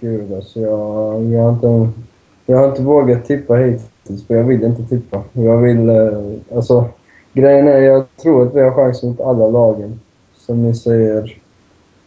[0.00, 2.00] gud alltså, jag, jag, har inte,
[2.50, 5.22] jag har inte vågat tippa hittills, för jag vill inte tippa.
[5.32, 5.88] Jag vill...
[5.88, 6.84] Eh, alltså,
[7.32, 10.00] grejen är, jag tror att vi har chans mot alla lagen.
[10.36, 11.38] Som ni säger,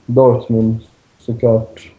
[0.05, 0.79] Dortmund
[1.19, 1.91] såklart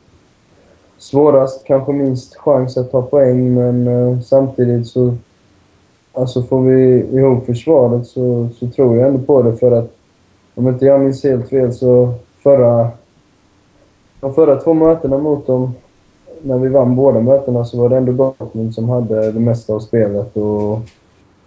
[0.99, 5.15] svårast, kanske minst chans att ta poäng, men eh, samtidigt så...
[6.13, 9.91] Alltså får vi ihop försvaret så, så tror jag ändå på det för att
[10.55, 12.91] om inte jag minns helt fel så förra
[14.21, 15.75] de förra två mötena mot dem,
[16.43, 19.81] när vi vann båda mötena, så var det ändå Dortmund som hade det mesta av
[19.81, 20.37] spelet.
[20.37, 20.81] Och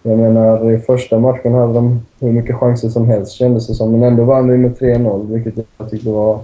[0.04, 3.92] jag menar, i första matchen hade de hur mycket chanser som helst kändes det som,
[3.92, 6.40] men ändå vann vi med 3-0, vilket jag tyckte var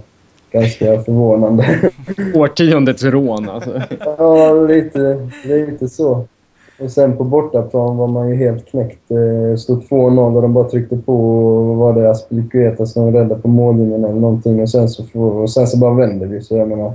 [0.50, 1.92] ganska förvånande.
[2.34, 3.82] Årtiondets rån alltså.
[4.18, 6.24] ja, lite, lite så.
[6.80, 8.98] Och sen på bortaplan var man ju helt knäckt.
[9.08, 13.48] Det stod 2-0 och de bara tryckte på och var det Aspilicueta som räddade på
[13.48, 16.40] mållinjen eller någonting och sen så, och sen så bara vände vi.
[16.40, 16.92] Så jag menar,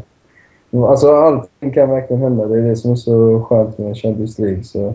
[0.72, 2.46] Mm, alltså allting kan verkligen hända.
[2.46, 4.64] Det är det som är så skönt med Champions League.
[4.64, 4.94] Så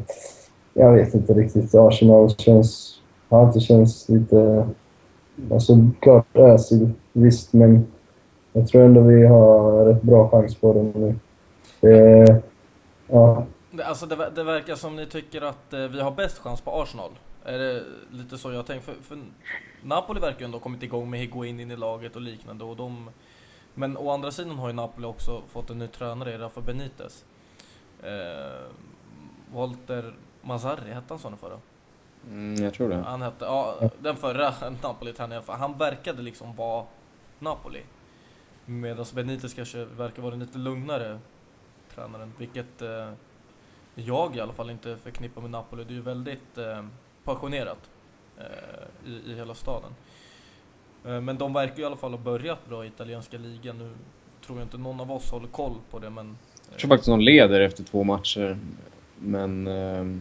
[0.74, 1.74] jag vet inte riktigt.
[1.74, 4.68] Arsenal känns, har alltid känts lite...
[5.50, 7.86] Alltså klart Özil, visst, men
[8.52, 11.14] jag tror ändå vi har rätt bra chans på det nu.
[11.80, 12.42] Det,
[13.08, 13.44] ja,
[13.84, 17.10] alltså det, det verkar som ni tycker att eh, vi har bäst chans på Arsenal.
[17.44, 18.84] Är det lite så jag tänker?
[18.84, 19.18] För, för
[19.82, 22.64] Napoli verkar ju ändå ha kommit igång med Higuain in i laget och liknande.
[22.64, 23.10] Och de,
[23.74, 27.24] men å andra sidan har ju Napoli också fått en ny tränare i Rafa Benitez.
[28.02, 28.66] Eh,
[29.52, 31.58] Walter Mazzarri, hette han så nu förra?
[32.28, 32.96] Mm, jag tror det.
[32.96, 35.42] Han hette, ja, den förra Napoli-tränaren.
[35.46, 36.84] Han verkade liksom vara
[37.38, 37.82] Napoli.
[38.64, 41.18] Medan Benitez kanske verkar vara en lite lugnare
[41.94, 42.32] tränaren.
[42.38, 43.12] Vilket eh,
[43.94, 45.84] jag i alla fall inte förknippar med Napoli.
[45.84, 46.84] Det är ju väldigt eh,
[47.24, 47.90] passionerat
[48.38, 49.94] eh, i, i hela staden.
[51.06, 53.78] Eh, men de verkar ju i alla fall ha börjat bra i italienska ligan.
[53.78, 53.90] Nu
[54.46, 56.36] tror jag inte någon av oss håller koll på det men...
[56.70, 58.58] Jag tror faktiskt de leder efter två matcher.
[59.18, 60.20] Men ehm,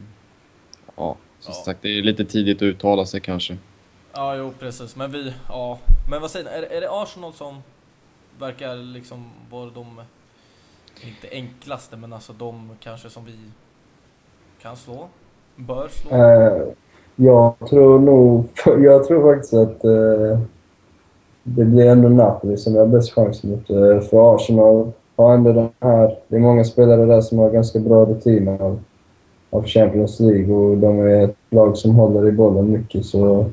[0.95, 1.63] ja, som Ja.
[1.65, 3.57] sagt, det är lite tidigt att uttala sig kanske.
[4.13, 4.95] Ja, jo precis.
[4.95, 5.79] Men vi, ja.
[6.09, 6.51] Men vad säger ni?
[6.51, 7.63] Är, är det Arsenal som
[8.39, 10.01] verkar liksom vara de,
[11.03, 13.35] inte enklaste, men alltså de kanske som vi
[14.61, 15.07] kan slå?
[15.55, 16.11] Bör slå?
[16.11, 16.67] Eh,
[17.15, 18.49] jag tror nog...
[18.85, 20.39] Jag tror faktiskt att eh,
[21.43, 23.69] det blir ändå Napoli som jag har bäst chans mot.
[23.69, 26.17] Eh, för Arsenal har ändå den här...
[26.27, 28.79] Det är många spelare där som har ganska bra rutin av,
[29.49, 33.05] av Champions League och de är ett lag som håller i bollen mycket.
[33.05, 33.45] Så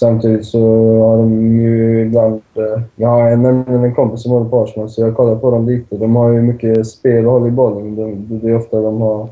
[0.00, 0.60] Samtidigt så
[1.00, 2.40] har de ju ibland...
[2.54, 5.68] Eh, jag har nämligen en kompis som håller på Arsenal, så jag kollar på dem
[5.68, 5.96] lite.
[5.96, 7.96] De har ju mycket spel och håll i bollen.
[7.96, 9.28] De, det är ofta de har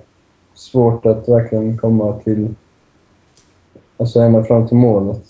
[0.55, 2.55] svårt att verkligen komma till...
[3.97, 5.23] Alltså ända fram till målet.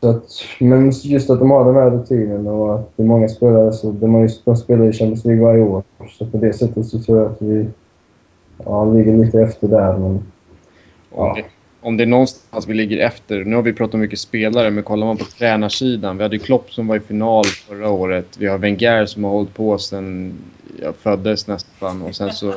[0.00, 0.24] Så att,
[0.60, 3.90] men just att de har den här rutinen och att det är många spelare, så
[3.92, 5.82] de, har ju, de spelar i Champions League varje år.
[6.18, 7.66] Så på det sättet så tror jag att vi
[8.64, 10.02] Ja, ligger lite efter där, men...
[10.10, 10.22] Om,
[11.16, 11.34] Ja.
[11.36, 11.44] det,
[11.80, 15.06] om det är någonstans vi ligger efter, nu har vi pratat mycket spelare, men kollar
[15.06, 16.16] man på tränarsidan.
[16.16, 18.26] Vi hade ju Klopp som var i final förra året.
[18.38, 20.32] Vi har Wenger som har hållit på sedan
[20.82, 22.02] jag föddes nästan.
[22.02, 22.48] Och sen så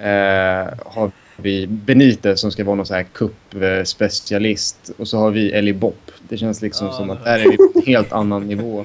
[0.00, 1.10] eh, har
[1.42, 4.90] vi Benitez som ska vara någon så här kuppspecialist.
[4.98, 6.10] Och så har vi Eli Bopp.
[6.28, 8.84] Det känns liksom Ja, som att där är vi på en helt annan nivå.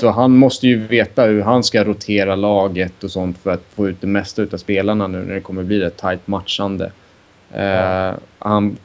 [0.00, 3.88] Så han måste ju veta hur han ska rotera laget och sånt för att få
[3.88, 6.92] ut det mesta av spelarna nu när det kommer bli ett tajt matchande.
[7.52, 8.76] Eh, han,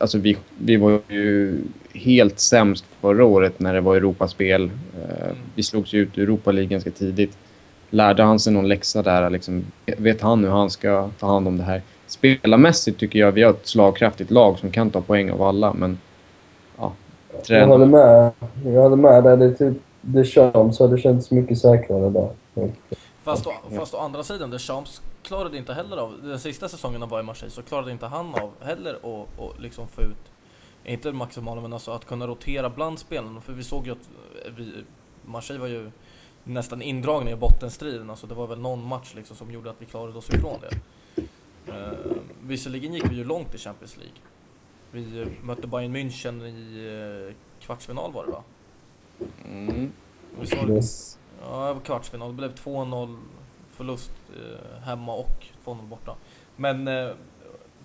[0.00, 1.58] alltså vi, vi var ju
[1.94, 4.70] helt sämst förra året när det var Europaspel.
[4.94, 7.36] Eh, vi slogs ju ut i Europa League ganska tidigt.
[7.90, 9.30] Lärde han sig någon läxa där?
[9.30, 9.64] Liksom,
[9.98, 11.82] vet han hur han ska ta hand om det här?
[12.06, 15.98] Spelarmässigt tycker jag vi har ett slagkraftigt lag som kan ta poäng av alla, men
[16.76, 16.92] ja,
[17.46, 18.32] Jag håller med.
[18.64, 19.36] Jag håller med där.
[19.36, 22.30] Det är typ Deschamps hade känts mycket säkrare där.
[23.22, 27.10] Fast å, fast å andra sidan, Deschamps klarade inte heller av, den sista säsongen han
[27.10, 30.32] var i Marseille så klarade inte han av heller att och liksom få ut,
[30.84, 33.40] inte det maximala men alltså att kunna rotera bland spelarna.
[33.40, 34.08] För vi såg ju att
[34.46, 34.72] eh, vi,
[35.24, 35.90] Marseille var ju
[36.44, 39.86] nästan indragna i bottenstriden, alltså det var väl någon match liksom som gjorde att vi
[39.86, 40.76] klarade oss ifrån det.
[41.68, 44.16] Uh, visserligen gick vi ju långt i Champions League.
[44.90, 46.86] Vi eh, mötte Bayern München i
[47.28, 48.42] eh, kvartsfinal var det va?
[49.44, 49.92] Mm.
[50.40, 51.18] Vi sa, Yes.
[51.42, 52.28] Ja, kvartsfinal.
[52.28, 53.18] Det blev 2-0
[53.70, 56.16] förlust eh, hemma och 2-0 borta.
[56.56, 57.10] Men eh,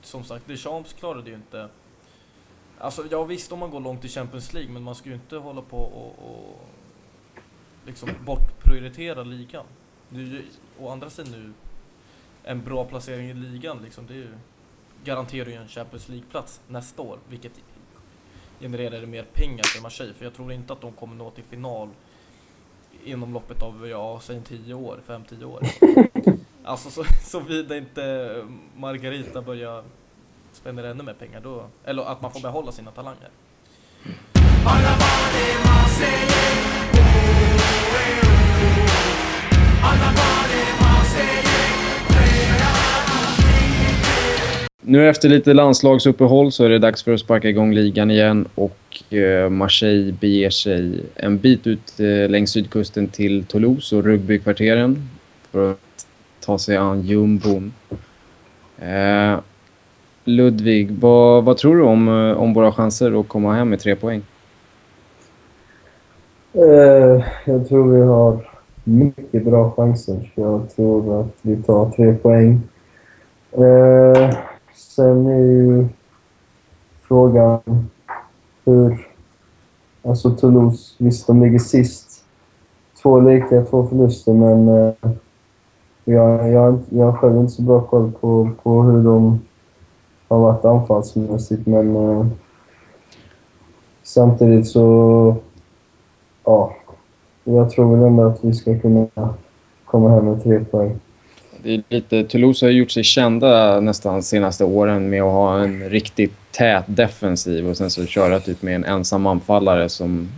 [0.01, 1.69] som sagt, Deschamps klarade ju inte...
[2.79, 5.35] Alltså ja visst om man går långt i Champions League men man ska ju inte
[5.35, 6.61] hålla på och, och
[7.85, 9.65] liksom bortprioritera ligan.
[10.09, 10.43] Ju
[10.79, 11.53] å andra sidan nu
[12.43, 14.07] en bra placering i ligan liksom.
[14.07, 14.33] Det är ju,
[15.03, 17.51] garanterar ju en Champions League-plats nästa år vilket
[18.59, 20.13] genererar mer pengar för Marseille.
[20.13, 21.89] För jag tror inte att de kommer nå till final
[23.03, 25.61] inom loppet av, ja, säg en 10 år, 5-10 år.
[26.63, 29.83] Alltså så, såvida inte Margarita börjar
[30.51, 33.29] spendera ännu mer pengar då, eller att man får behålla sina talanger.
[44.91, 49.13] Nu efter lite landslagsuppehåll så är det dags för att sparka igång ligan igen och
[49.13, 55.09] eh, Marseille beger sig en bit ut eh, längs sydkusten till Toulouse och rugbykvarteren
[55.51, 56.07] för att
[56.45, 57.73] ta sig an jumbon.
[58.79, 59.39] Eh,
[60.23, 63.95] Ludvig, vad, vad tror du om, eh, om våra chanser att komma hem med tre
[63.95, 64.21] poäng?
[66.53, 68.49] Eh, jag tror vi har
[68.83, 70.31] mycket bra chanser.
[70.35, 72.61] Jag tror att vi tar tre poäng.
[73.51, 74.35] Eh,
[74.75, 75.87] sen är ju
[77.01, 77.89] frågan
[78.65, 79.07] hur...
[80.03, 82.25] Alltså Toulouse, visst de ligger sist.
[83.01, 84.93] Två lika, två förluster, men eh,
[86.05, 89.39] jag, jag, jag har själv inte så bra koll på, på hur de
[90.27, 92.25] har varit anfallsmässigt, men eh,
[94.03, 95.35] samtidigt så
[96.43, 96.73] ja,
[97.43, 99.07] jag tror väl ändå att vi ska kunna
[99.85, 100.99] komma hem med tre poäng.
[101.63, 105.63] Det är lite, Toulouse har gjort sig kända nästan de senaste åren med att ha
[105.63, 110.29] en riktigt tät defensiv och sen så köra typ med en ensam anfallare som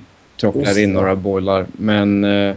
[0.41, 1.65] trocklar Just in några bollar.
[1.71, 2.55] Men eh,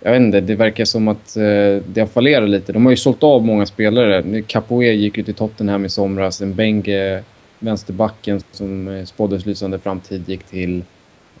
[0.00, 1.42] jag vet inte, det verkar som att eh,
[1.86, 2.72] det har fallerat lite.
[2.72, 4.22] De har ju sålt av många spelare.
[4.22, 6.42] Nu, Capoe gick ju till Tottenham i somras.
[6.42, 7.22] En Benge,
[7.58, 10.82] vänsterbacken som eh, spåddes lysande framtid, gick till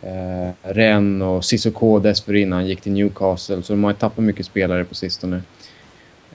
[0.02, 3.62] eh, Rennes och Sissoko dessförinnan gick till Newcastle.
[3.62, 5.42] Så de har ju tappat mycket spelare på sistone.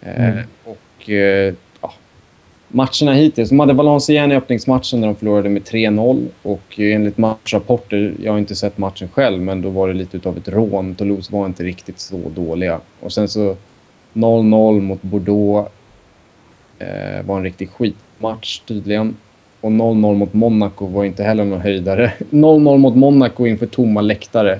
[0.05, 0.43] Eh, Mm.
[0.63, 1.93] Och eh, ja,
[2.67, 3.49] matcherna hittills.
[3.49, 6.25] De hade Valencia i öppningsmatchen där de förlorade med 3-0.
[6.41, 10.37] Och enligt matchrapporter, jag har inte sett matchen själv, men då var det lite utav
[10.37, 10.95] ett rån.
[10.95, 12.79] Toulouse var inte riktigt så dåliga.
[12.99, 13.55] Och sen så
[14.13, 15.69] 0-0 mot Bordeaux.
[16.79, 19.15] Eh, var en riktig skitmatch tydligen.
[19.61, 22.13] Och 0-0 mot Monaco var inte heller någon höjdare.
[22.29, 24.59] 0-0 mot Monaco inför tomma läktare.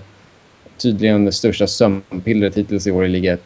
[0.78, 3.42] Tydligen det största sömnpillret hittills i år i Liga 1.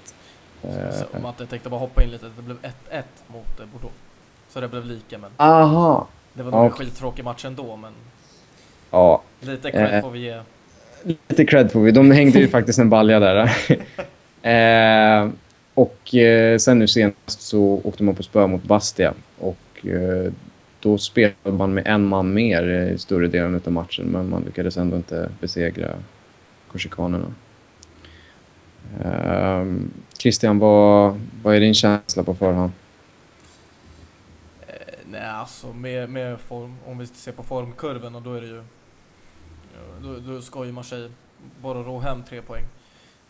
[0.62, 3.95] Så Matte, jag tänkte bara hoppa in lite, det blev 1-1 mot eh, Bordeaux.
[4.49, 6.08] Så det blev lika men aha!
[6.34, 6.86] det var nog en Okej.
[6.86, 7.91] skittråkig match ändå men
[8.91, 10.01] Ja, lite cred Eh.
[10.01, 10.41] får vi ge.
[11.03, 11.91] lite cred får vi.
[11.91, 13.38] De hängde ju faktiskt en balja där.
[14.41, 15.30] eh,
[15.74, 19.14] och eh, sen nu senast så åkte man på spö mot Bastia.
[19.39, 20.32] Och eh,
[20.80, 24.05] då spelade man med en man mer i större delen av matchen.
[24.05, 25.89] Men man lyckades ändå inte besegra
[26.72, 27.34] korsikanerna.
[29.03, 29.66] Eh,
[30.18, 32.72] Christian, vad, vad är din känsla på förhand?
[34.68, 34.74] Eh,
[35.05, 38.63] nej alltså med, med form, om vi ser på formkurven och då är det ju
[40.01, 41.11] då, då ska ju Marseille
[41.61, 42.63] bara ro hem tre poäng.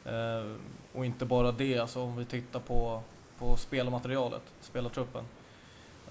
[0.06, 0.52] Eh,
[0.94, 3.02] och inte bara det, alltså om vi tittar på,
[3.40, 5.24] på spelmaterialet, spelartruppen.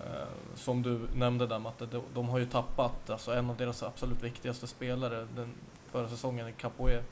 [0.00, 3.82] Eh, som du nämnde där Matte, de, de har ju tappat alltså, en av deras
[3.82, 5.52] absolut viktigaste spelare den
[5.90, 7.02] förra säsongen i Capoe.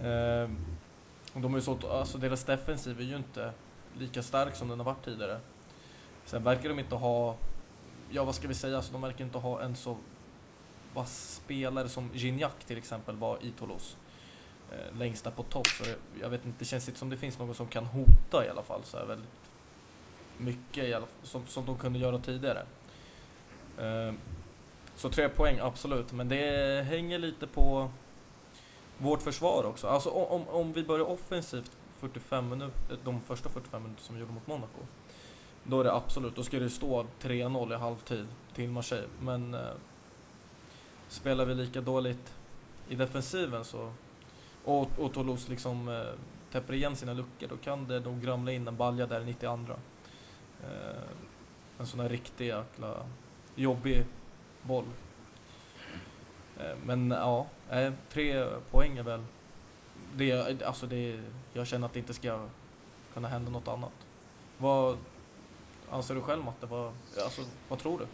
[0.00, 0.50] Eh,
[1.34, 3.52] de har ju så, alltså deras defensiv är ju inte
[3.98, 5.40] lika stark som den har varit tidigare.
[6.24, 7.36] Sen verkar de inte ha,
[8.10, 9.96] ja vad ska vi säga, alltså, de verkar inte ha en så
[10.94, 13.96] vass spelare som Gignac till exempel var i Toulouse.
[14.72, 17.16] Eh, längst där på topp, så det, jag vet inte, det känns inte som det
[17.16, 19.28] finns någon som kan hota i alla fall så här väldigt
[20.38, 22.62] mycket i alla, som, som de kunde göra tidigare.
[23.78, 24.14] Eh,
[24.94, 27.90] så tre poäng, absolut, men det hänger lite på
[28.98, 29.88] vårt försvar också.
[29.88, 34.20] Alltså om, om vi börjar offensivt 45 minuter, eh, de första 45 minuterna som vi
[34.20, 34.80] gjorde mot Monaco.
[35.64, 39.08] Då är det absolut, då ska det stå 3-0 i halvtid till Marseille.
[39.20, 39.60] Men eh,
[41.08, 42.34] spelar vi lika dåligt
[42.88, 43.92] i defensiven så
[44.64, 46.02] och, och Toulouse liksom eh,
[46.52, 49.72] täpper igen sina luckor då kan det nog gramla in en balja där i 92.
[50.62, 50.68] Eh,
[51.78, 52.96] en sån här riktig jäkla
[53.54, 54.04] jobbig
[54.62, 54.84] boll.
[56.60, 59.20] Eh, men ja, eh, tre poäng är väl
[60.16, 61.18] det, alltså det,
[61.52, 62.40] jag känner att det inte ska
[63.14, 63.92] kunna hända något annat.
[64.58, 64.96] Vad
[65.90, 66.66] anser du själv Matte?
[66.66, 66.92] Vad,
[67.24, 68.06] alltså, vad tror du?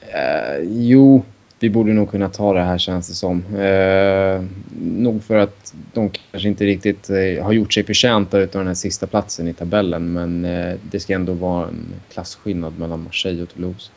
[0.00, 1.22] Eh, jo,
[1.60, 3.56] vi borde nog kunna ta det här känns det som.
[3.56, 4.44] Eh,
[4.80, 8.74] nog för att de kanske inte riktigt eh, har gjort sig förtjänta av den här
[8.74, 13.48] sista platsen i tabellen men eh, det ska ändå vara en klasskillnad mellan Marseille och
[13.48, 13.90] Toulouse.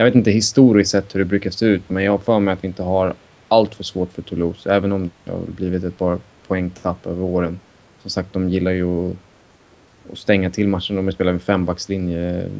[0.00, 2.52] Jag vet inte historiskt sett hur det brukar se ut men jag har för mig
[2.52, 3.14] att vi inte har
[3.48, 7.60] allt för svårt för Toulouse även om det har blivit ett par poängtapp över åren.
[8.02, 10.96] Som sagt, de gillar ju att, stänga till matchen.
[10.96, 12.50] De spelar med fembackslinje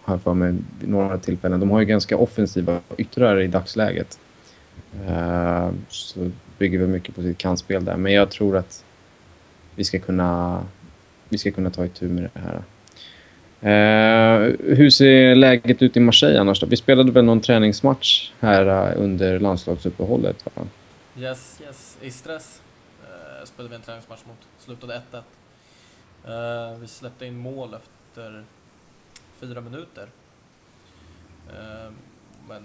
[0.00, 1.60] har jag för mig vid några tillfällen.
[1.60, 4.18] De har ju ganska offensiva yttrar i dagsläget.
[5.06, 7.96] Eh, så bygger väl mycket på sitt kantspel där.
[7.96, 8.84] Men jag tror att
[9.74, 10.62] vi ska kunna,
[11.28, 12.62] vi ska kunna ta itu med det här.
[13.60, 16.66] Eh, hur ser läget ut i Marseille annars då?
[16.66, 20.44] Vi spelade väl någon träningsmatch här uh, under landslagsuppehållet?
[20.44, 20.62] Va?
[21.18, 21.98] Yes, yes.
[22.00, 22.62] I stress
[23.02, 24.36] uh, spelade vi en träningsmatch mot.
[24.58, 25.22] Slutade 1-1.
[26.26, 28.44] Uh, eh, vi släppte in mål efter
[29.40, 30.08] fyra minuter.
[31.48, 31.92] Uh,
[32.48, 32.64] men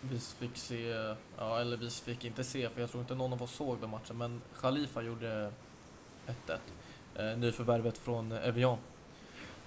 [0.00, 3.42] vi fick se, ja eller vi fick inte se för jag tror inte någon av
[3.42, 5.50] oss såg den matchen men Khalifa gjorde
[6.46, 7.32] 1-1.
[7.32, 8.78] Uh, nyförvärvet från Evian.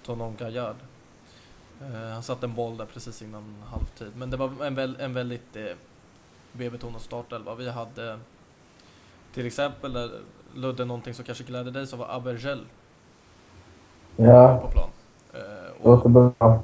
[0.04, 0.76] Tonon Gaillard.
[1.82, 4.12] Uh, han satte en boll där precis innan halvtid.
[4.16, 5.64] Men det var en, väl, en väldigt eh,
[6.52, 7.54] B-betonad startelva.
[7.54, 8.18] Vi hade
[9.34, 10.10] till exempel, där
[10.54, 12.60] Ludde, någonting som kanske gläder dig, så var Abergel
[14.16, 14.88] Ja, på plan.
[15.32, 15.40] Eh,
[15.82, 16.62] det låter bra.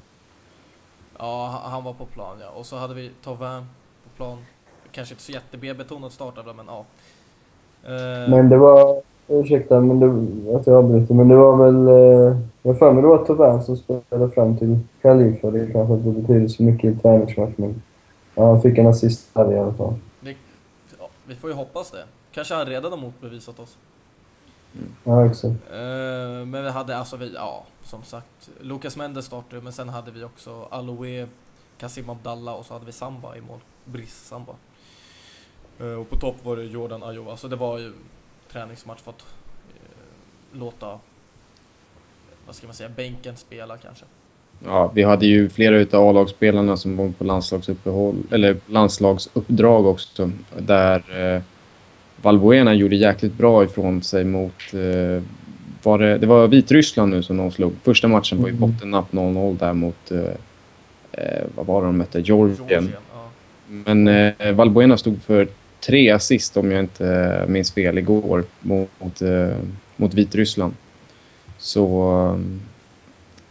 [1.18, 2.48] Ja, han- han var på plan ja.
[2.50, 3.66] Och så hade vi Tauvin
[4.04, 4.44] på plan.
[4.92, 6.84] Kanske inte så jätte B-betonad startelva, men ja.
[7.84, 9.02] Eh, Men det var...
[9.30, 11.88] Ursäkta men det, att jag avbryter, men det var väl...
[11.88, 15.50] Eh, jag har för mig det var Tauvin som spelade fram till Khalifa.
[15.50, 17.82] Det kanske inte betyder så mycket i träningsmatch, men...
[18.34, 19.94] Ja, han fick en assist där i alla fall.
[20.20, 20.34] det,
[20.98, 22.04] ja, vi får ju hoppas det.
[22.32, 23.78] Kanske han redan har motbevisat oss.
[25.04, 25.54] Ja, exakt.
[25.72, 30.10] Eh, men vi hade alltså, vi, ja, som sagt, Lucas Mendes startade men sen hade
[30.10, 31.26] vi också Aloe,
[31.78, 33.58] Kasim Abdallah och så hade vi Samba i mål.
[33.84, 34.52] Brice Samba.
[35.80, 37.30] Eh, och på topp var det Jordan Ayew.
[37.30, 37.92] Alltså det var ju
[38.52, 39.20] träningsmatch för att
[39.74, 40.98] eh, låta,
[42.46, 44.04] vad ska man säga, bänken spela kanske.
[44.64, 51.34] Ja, vi hade ju flera utav A-lagsspelarna som var på landslagsuppehåll, eller landslagsuppdrag också, där
[51.36, 51.42] eh,
[52.22, 54.74] Valbuena gjorde jäkligt bra ifrån sig mot...
[54.74, 55.22] Eh,
[55.82, 57.72] var det, det var Vitryssland nu som de slog.
[57.82, 58.70] Första matchen var ju Mm.
[58.70, 60.10] bottennapp 0-0 där mot...
[60.10, 60.18] Eh,
[61.12, 62.20] eh, vad var det de mötte?
[62.20, 62.56] Georgien.
[62.68, 63.28] Georgien, ja.
[63.68, 65.48] Men eh, Valbuena stod för
[65.80, 69.56] tre assist om jag inte eh, minns fel igår mot, eh,
[69.96, 70.74] mot, Vitryssland.
[71.58, 72.38] Så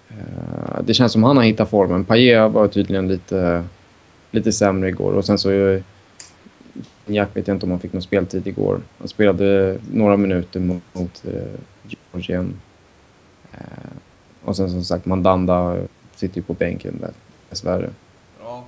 [0.10, 2.06] eh, det känns som han har hittat formen.
[2.06, 3.64] Payet var tydligen lite,
[4.32, 5.80] lite sämre igår och sen så
[7.06, 8.82] Jack vet jag inte om han fick någon speltid igår.
[8.98, 11.24] Han spelade några minuter mot, mot
[11.84, 12.54] Georgien.
[14.44, 15.78] Och sen som sagt Mandanda
[16.16, 17.12] sitter ju på bänken där,
[17.50, 17.90] dessvärre.
[18.42, 18.66] ja,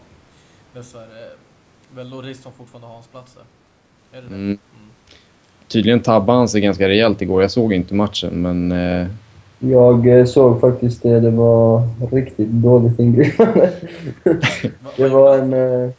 [0.73, 1.30] dessvärre.
[1.95, 4.17] Väl Loris som fortfarande har hans plats där.
[4.17, 4.35] Är det det?
[4.35, 4.45] Mm.
[4.45, 4.59] Mm.
[5.67, 7.41] Tydligen tabbade han sig ganska rejält igår.
[7.41, 9.07] Jag såg inte matchen, men eh,
[9.59, 11.19] Jag eh, såg faktiskt det.
[11.19, 13.71] Det var riktigt dåligt ingripande.
[14.97, 15.53] Det var en...
[15.53, 15.89] Eh,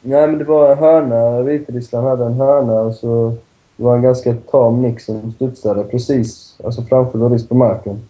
[0.00, 1.42] nej, men det var en hörna.
[1.42, 3.36] Vitryssland hade en hörna och så...
[3.76, 8.00] Det var en ganska tam nick som studsade precis alltså framför Loris på marken.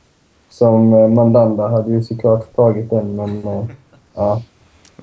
[0.50, 3.46] Som eh, Mandanda hade ju såklart tagit den, men...
[3.46, 3.64] Eh,
[4.14, 4.42] ja,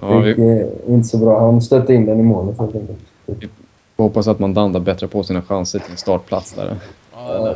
[0.01, 1.39] ja, det vi gick eh, inte så bra.
[1.39, 2.99] Han stötte in den i målet helt enkelt.
[3.95, 6.77] får hoppas att Mandanda bättrar på sina chanser till en startplats där.
[7.13, 7.55] Ja.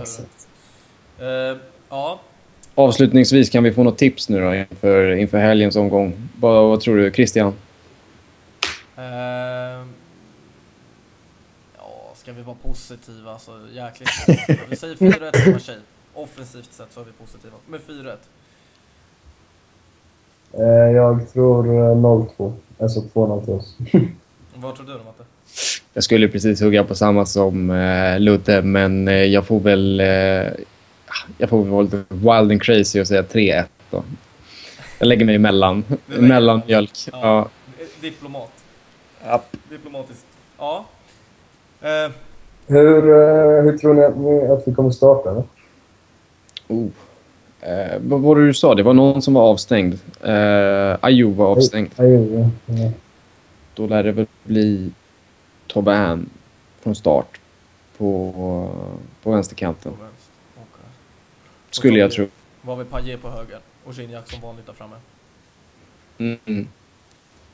[1.19, 1.57] Eh,
[1.89, 2.19] ja,
[2.75, 6.29] Avslutningsvis, kan vi få något tips nu då inför, inför helgens omgång?
[6.39, 7.53] Vad, vad tror du, Christian?
[8.95, 9.93] Ehm,
[11.77, 13.31] ja, ska vi vara positiva?
[13.31, 14.61] Alltså, jäkligt positiva.
[14.69, 15.81] Vi säger 4-1 till Marseille.
[16.13, 17.53] Offensivt sett så är vi positiva.
[17.67, 18.15] Med 4-1.
[20.59, 22.53] Eh, jag tror eh, 0-2.
[22.79, 23.77] Alltså 2-0 till oss.
[24.55, 25.23] Vad tror du då Matte?
[25.93, 29.99] Jag skulle precis hugga på samma som eh, Ludde, men eh, jag får väl...
[29.99, 30.05] Eh,
[31.37, 34.03] jag får väl vara lite wild and crazy och säga 3-1 då.
[34.99, 35.83] Jag lägger mig emellan.
[36.05, 36.91] Mellanmjölk.
[37.11, 37.19] Ja.
[37.21, 37.47] Ja.
[38.01, 38.51] Diplomat.
[39.25, 39.43] Ja.
[39.69, 40.25] Diplomatiskt.
[40.57, 40.85] Ja.
[41.81, 42.11] Eh,
[42.67, 45.33] Hur, eh, hur tror ni att, ni att vi kommer starta?
[45.33, 45.43] Då?
[46.67, 46.87] Oh.
[47.65, 48.75] Eh, vad var det du sa?
[48.75, 49.93] Det var någon som var avstängd.
[50.21, 51.89] Eh, Ayew var avstängd.
[51.97, 52.91] Jo, ja.
[53.75, 54.91] Då lär det väl bli
[55.67, 56.29] Tobin
[56.79, 57.39] från start
[57.97, 58.33] på,
[59.23, 59.91] på vänsterkanten.
[59.91, 60.31] på vänster.
[60.55, 60.89] Okej.
[61.71, 62.27] Skulle jag tro.
[62.61, 64.95] Var vi Paille på höger och Gignac som vanligt där framme.
[66.17, 66.67] Mm.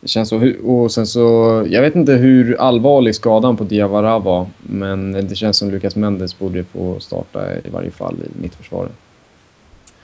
[0.02, 0.52] Det känns så.
[0.64, 1.22] Och sen så,
[1.70, 6.40] jag vet inte hur allvarlig skadan på Diawara var, men det känns som Lucas Mendes
[6.40, 8.92] borde få starta i varje fall i mittförsvaret.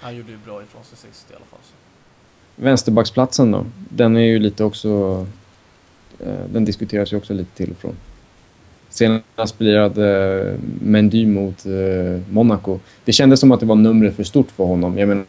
[0.05, 1.59] Han gjorde ju bra ifrån sig sist i alla fall.
[1.63, 1.73] Så.
[2.61, 3.65] Vänsterbacksplatsen då?
[3.89, 5.25] Den är ju lite också...
[6.19, 7.95] Eh, den diskuteras ju också lite till och från.
[8.89, 12.79] Senast spelade Mendy mot eh, Monaco.
[13.05, 14.97] Det kändes som att det var numret för stort för honom.
[14.97, 15.25] Jag, menar,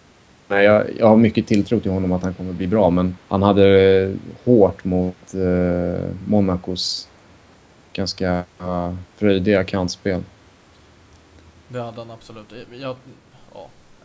[0.49, 3.93] jag, jag har mycket tilltro till honom att han kommer bli bra, men han hade
[4.03, 4.11] eh,
[4.45, 7.09] hårt mot eh, Monacos
[7.93, 8.45] ganska
[9.16, 10.22] fröjdiga kantspel.
[11.68, 12.47] Det hade han absolut.
[12.53, 12.97] Jag, ja,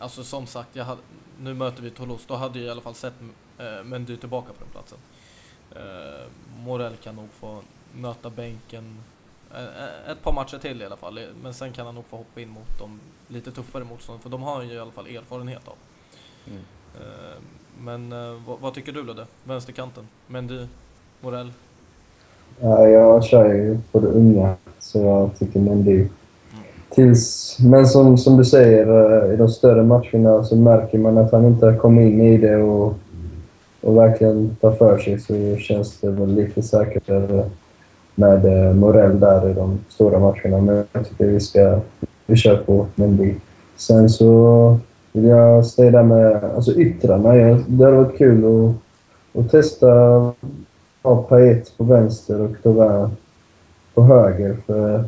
[0.02, 1.00] alltså som sagt, jag hade,
[1.40, 2.24] nu möter vi Toulouse.
[2.28, 3.14] Då hade jag i alla fall sett
[3.58, 4.98] eh, Mendy tillbaka på den platsen.
[5.70, 6.28] Eh,
[6.64, 7.58] Morell kan nog få
[7.94, 8.96] nöta bänken
[9.54, 11.20] eh, ett par matcher till i alla fall.
[11.42, 14.22] Men sen kan han nog få hoppa in mot de lite tuffare motståndarna.
[14.22, 15.74] För de har han ju i alla fall erfarenhet av.
[16.46, 16.60] Mm.
[16.94, 17.36] Eh,
[17.78, 19.26] men eh, vad, vad tycker du Ludde?
[19.44, 20.08] Vänsterkanten?
[20.26, 20.66] Mendy?
[21.20, 21.52] Morell?
[22.60, 26.08] Ja, jag kör ju på det unga, så jag tycker Mendy.
[26.94, 31.32] Tills, men som, som du säger, eh, i de större matcherna så märker man att
[31.32, 32.94] han inte har kommit in i det och,
[33.80, 37.44] och verkligen tar för sig så känns det väl lite säkrare
[38.14, 40.60] med eh, Morell där i de stora matcherna.
[40.60, 41.80] Men jag tycker vi ska
[42.26, 43.34] vi kör på Mendy.
[43.76, 44.78] Sen så
[45.12, 47.36] vill jag säga där med alltså yttrarna.
[47.36, 49.86] Jag, det hade varit kul att, att testa
[51.02, 53.16] ha Payet på vänster och Thauvin
[53.94, 54.56] på höger.
[54.66, 55.04] För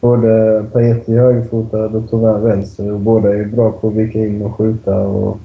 [0.00, 4.54] både Payet högerfotad och Thauvin vänster och båda är bra på att vika in och
[4.54, 5.38] skjuta och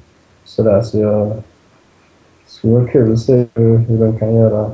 [0.44, 0.82] sådär.
[0.82, 1.42] Så jag
[2.46, 4.70] det skulle vara kul att se hur, hur de kan göra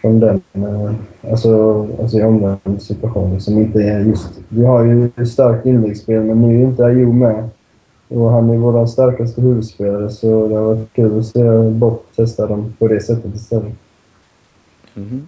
[0.00, 0.92] från den, eh,
[1.30, 4.40] alltså, alltså i omvänd situation som inte är just...
[4.48, 7.48] Vi har ju ett starkt inläggsspel men nu är inte Ayo med.
[8.08, 12.46] Och han är vår starkaste huvudspelare så det har varit kul att se Bob testa
[12.46, 13.72] dem på det sättet istället.
[14.94, 15.26] Mhm.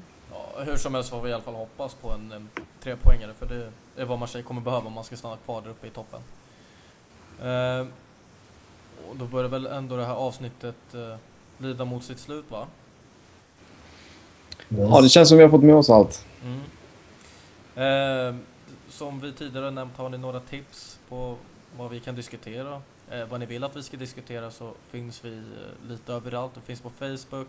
[0.64, 2.48] Hur som helst får vi i alla fall hoppas på en, en
[2.82, 5.86] trepoängare för det är vad Marseille kommer behöva om man ska stanna kvar där uppe
[5.86, 6.20] i toppen.
[7.42, 7.86] Eh,
[9.10, 11.16] och då börjar väl ändå det här avsnittet eh,
[11.58, 12.66] lida mot sitt slut va?
[14.68, 16.26] Ja, det känns som vi har fått med oss allt.
[16.44, 16.60] Mm.
[17.74, 18.34] Eh,
[18.88, 21.36] som vi tidigare nämnt, har ni några tips på
[21.76, 22.82] vad vi kan diskutera?
[23.10, 26.52] Eh, vad ni vill att vi ska diskutera så finns vi eh, lite överallt.
[26.54, 27.48] Vi finns på Facebook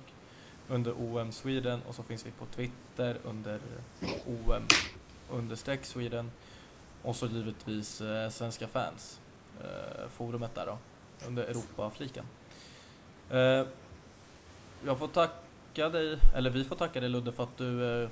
[0.70, 3.60] under OM Sweden och så finns vi på Twitter under
[4.26, 4.64] OM
[5.32, 6.32] understreck Sweden
[7.04, 9.20] och så givetvis eh, Svenska fans,
[9.62, 10.78] eh, forumet där då,
[11.28, 12.26] under Europa-fliken.
[13.30, 13.66] Eh,
[14.86, 18.10] jag får tacka dig, eller vi får tacka dig Ludde för att du eh,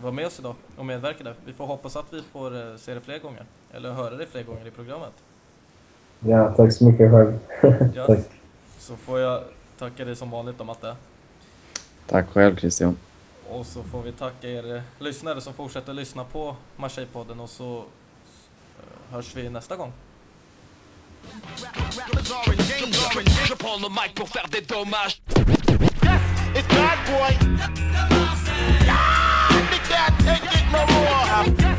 [0.00, 1.34] var med oss idag och medverkade.
[1.46, 4.42] Vi får hoppas att vi får eh, se dig fler gånger, eller höra dig fler
[4.42, 5.12] gånger i programmet.
[6.20, 7.38] Ja, tack så mycket själv.
[7.94, 8.18] Ja, Tack.
[8.78, 9.42] så får jag
[9.78, 10.96] tacka dig som vanligt då Matte.
[12.06, 12.96] Tack själv, Christian.
[13.48, 17.78] Och så får vi tacka er eh, lyssnare som fortsätter lyssna på Marseille-podden och så
[17.78, 19.92] eh, hörs vi nästa gång.
[26.54, 27.32] It's bad boy.
[28.88, 31.73] Ah, nigga, take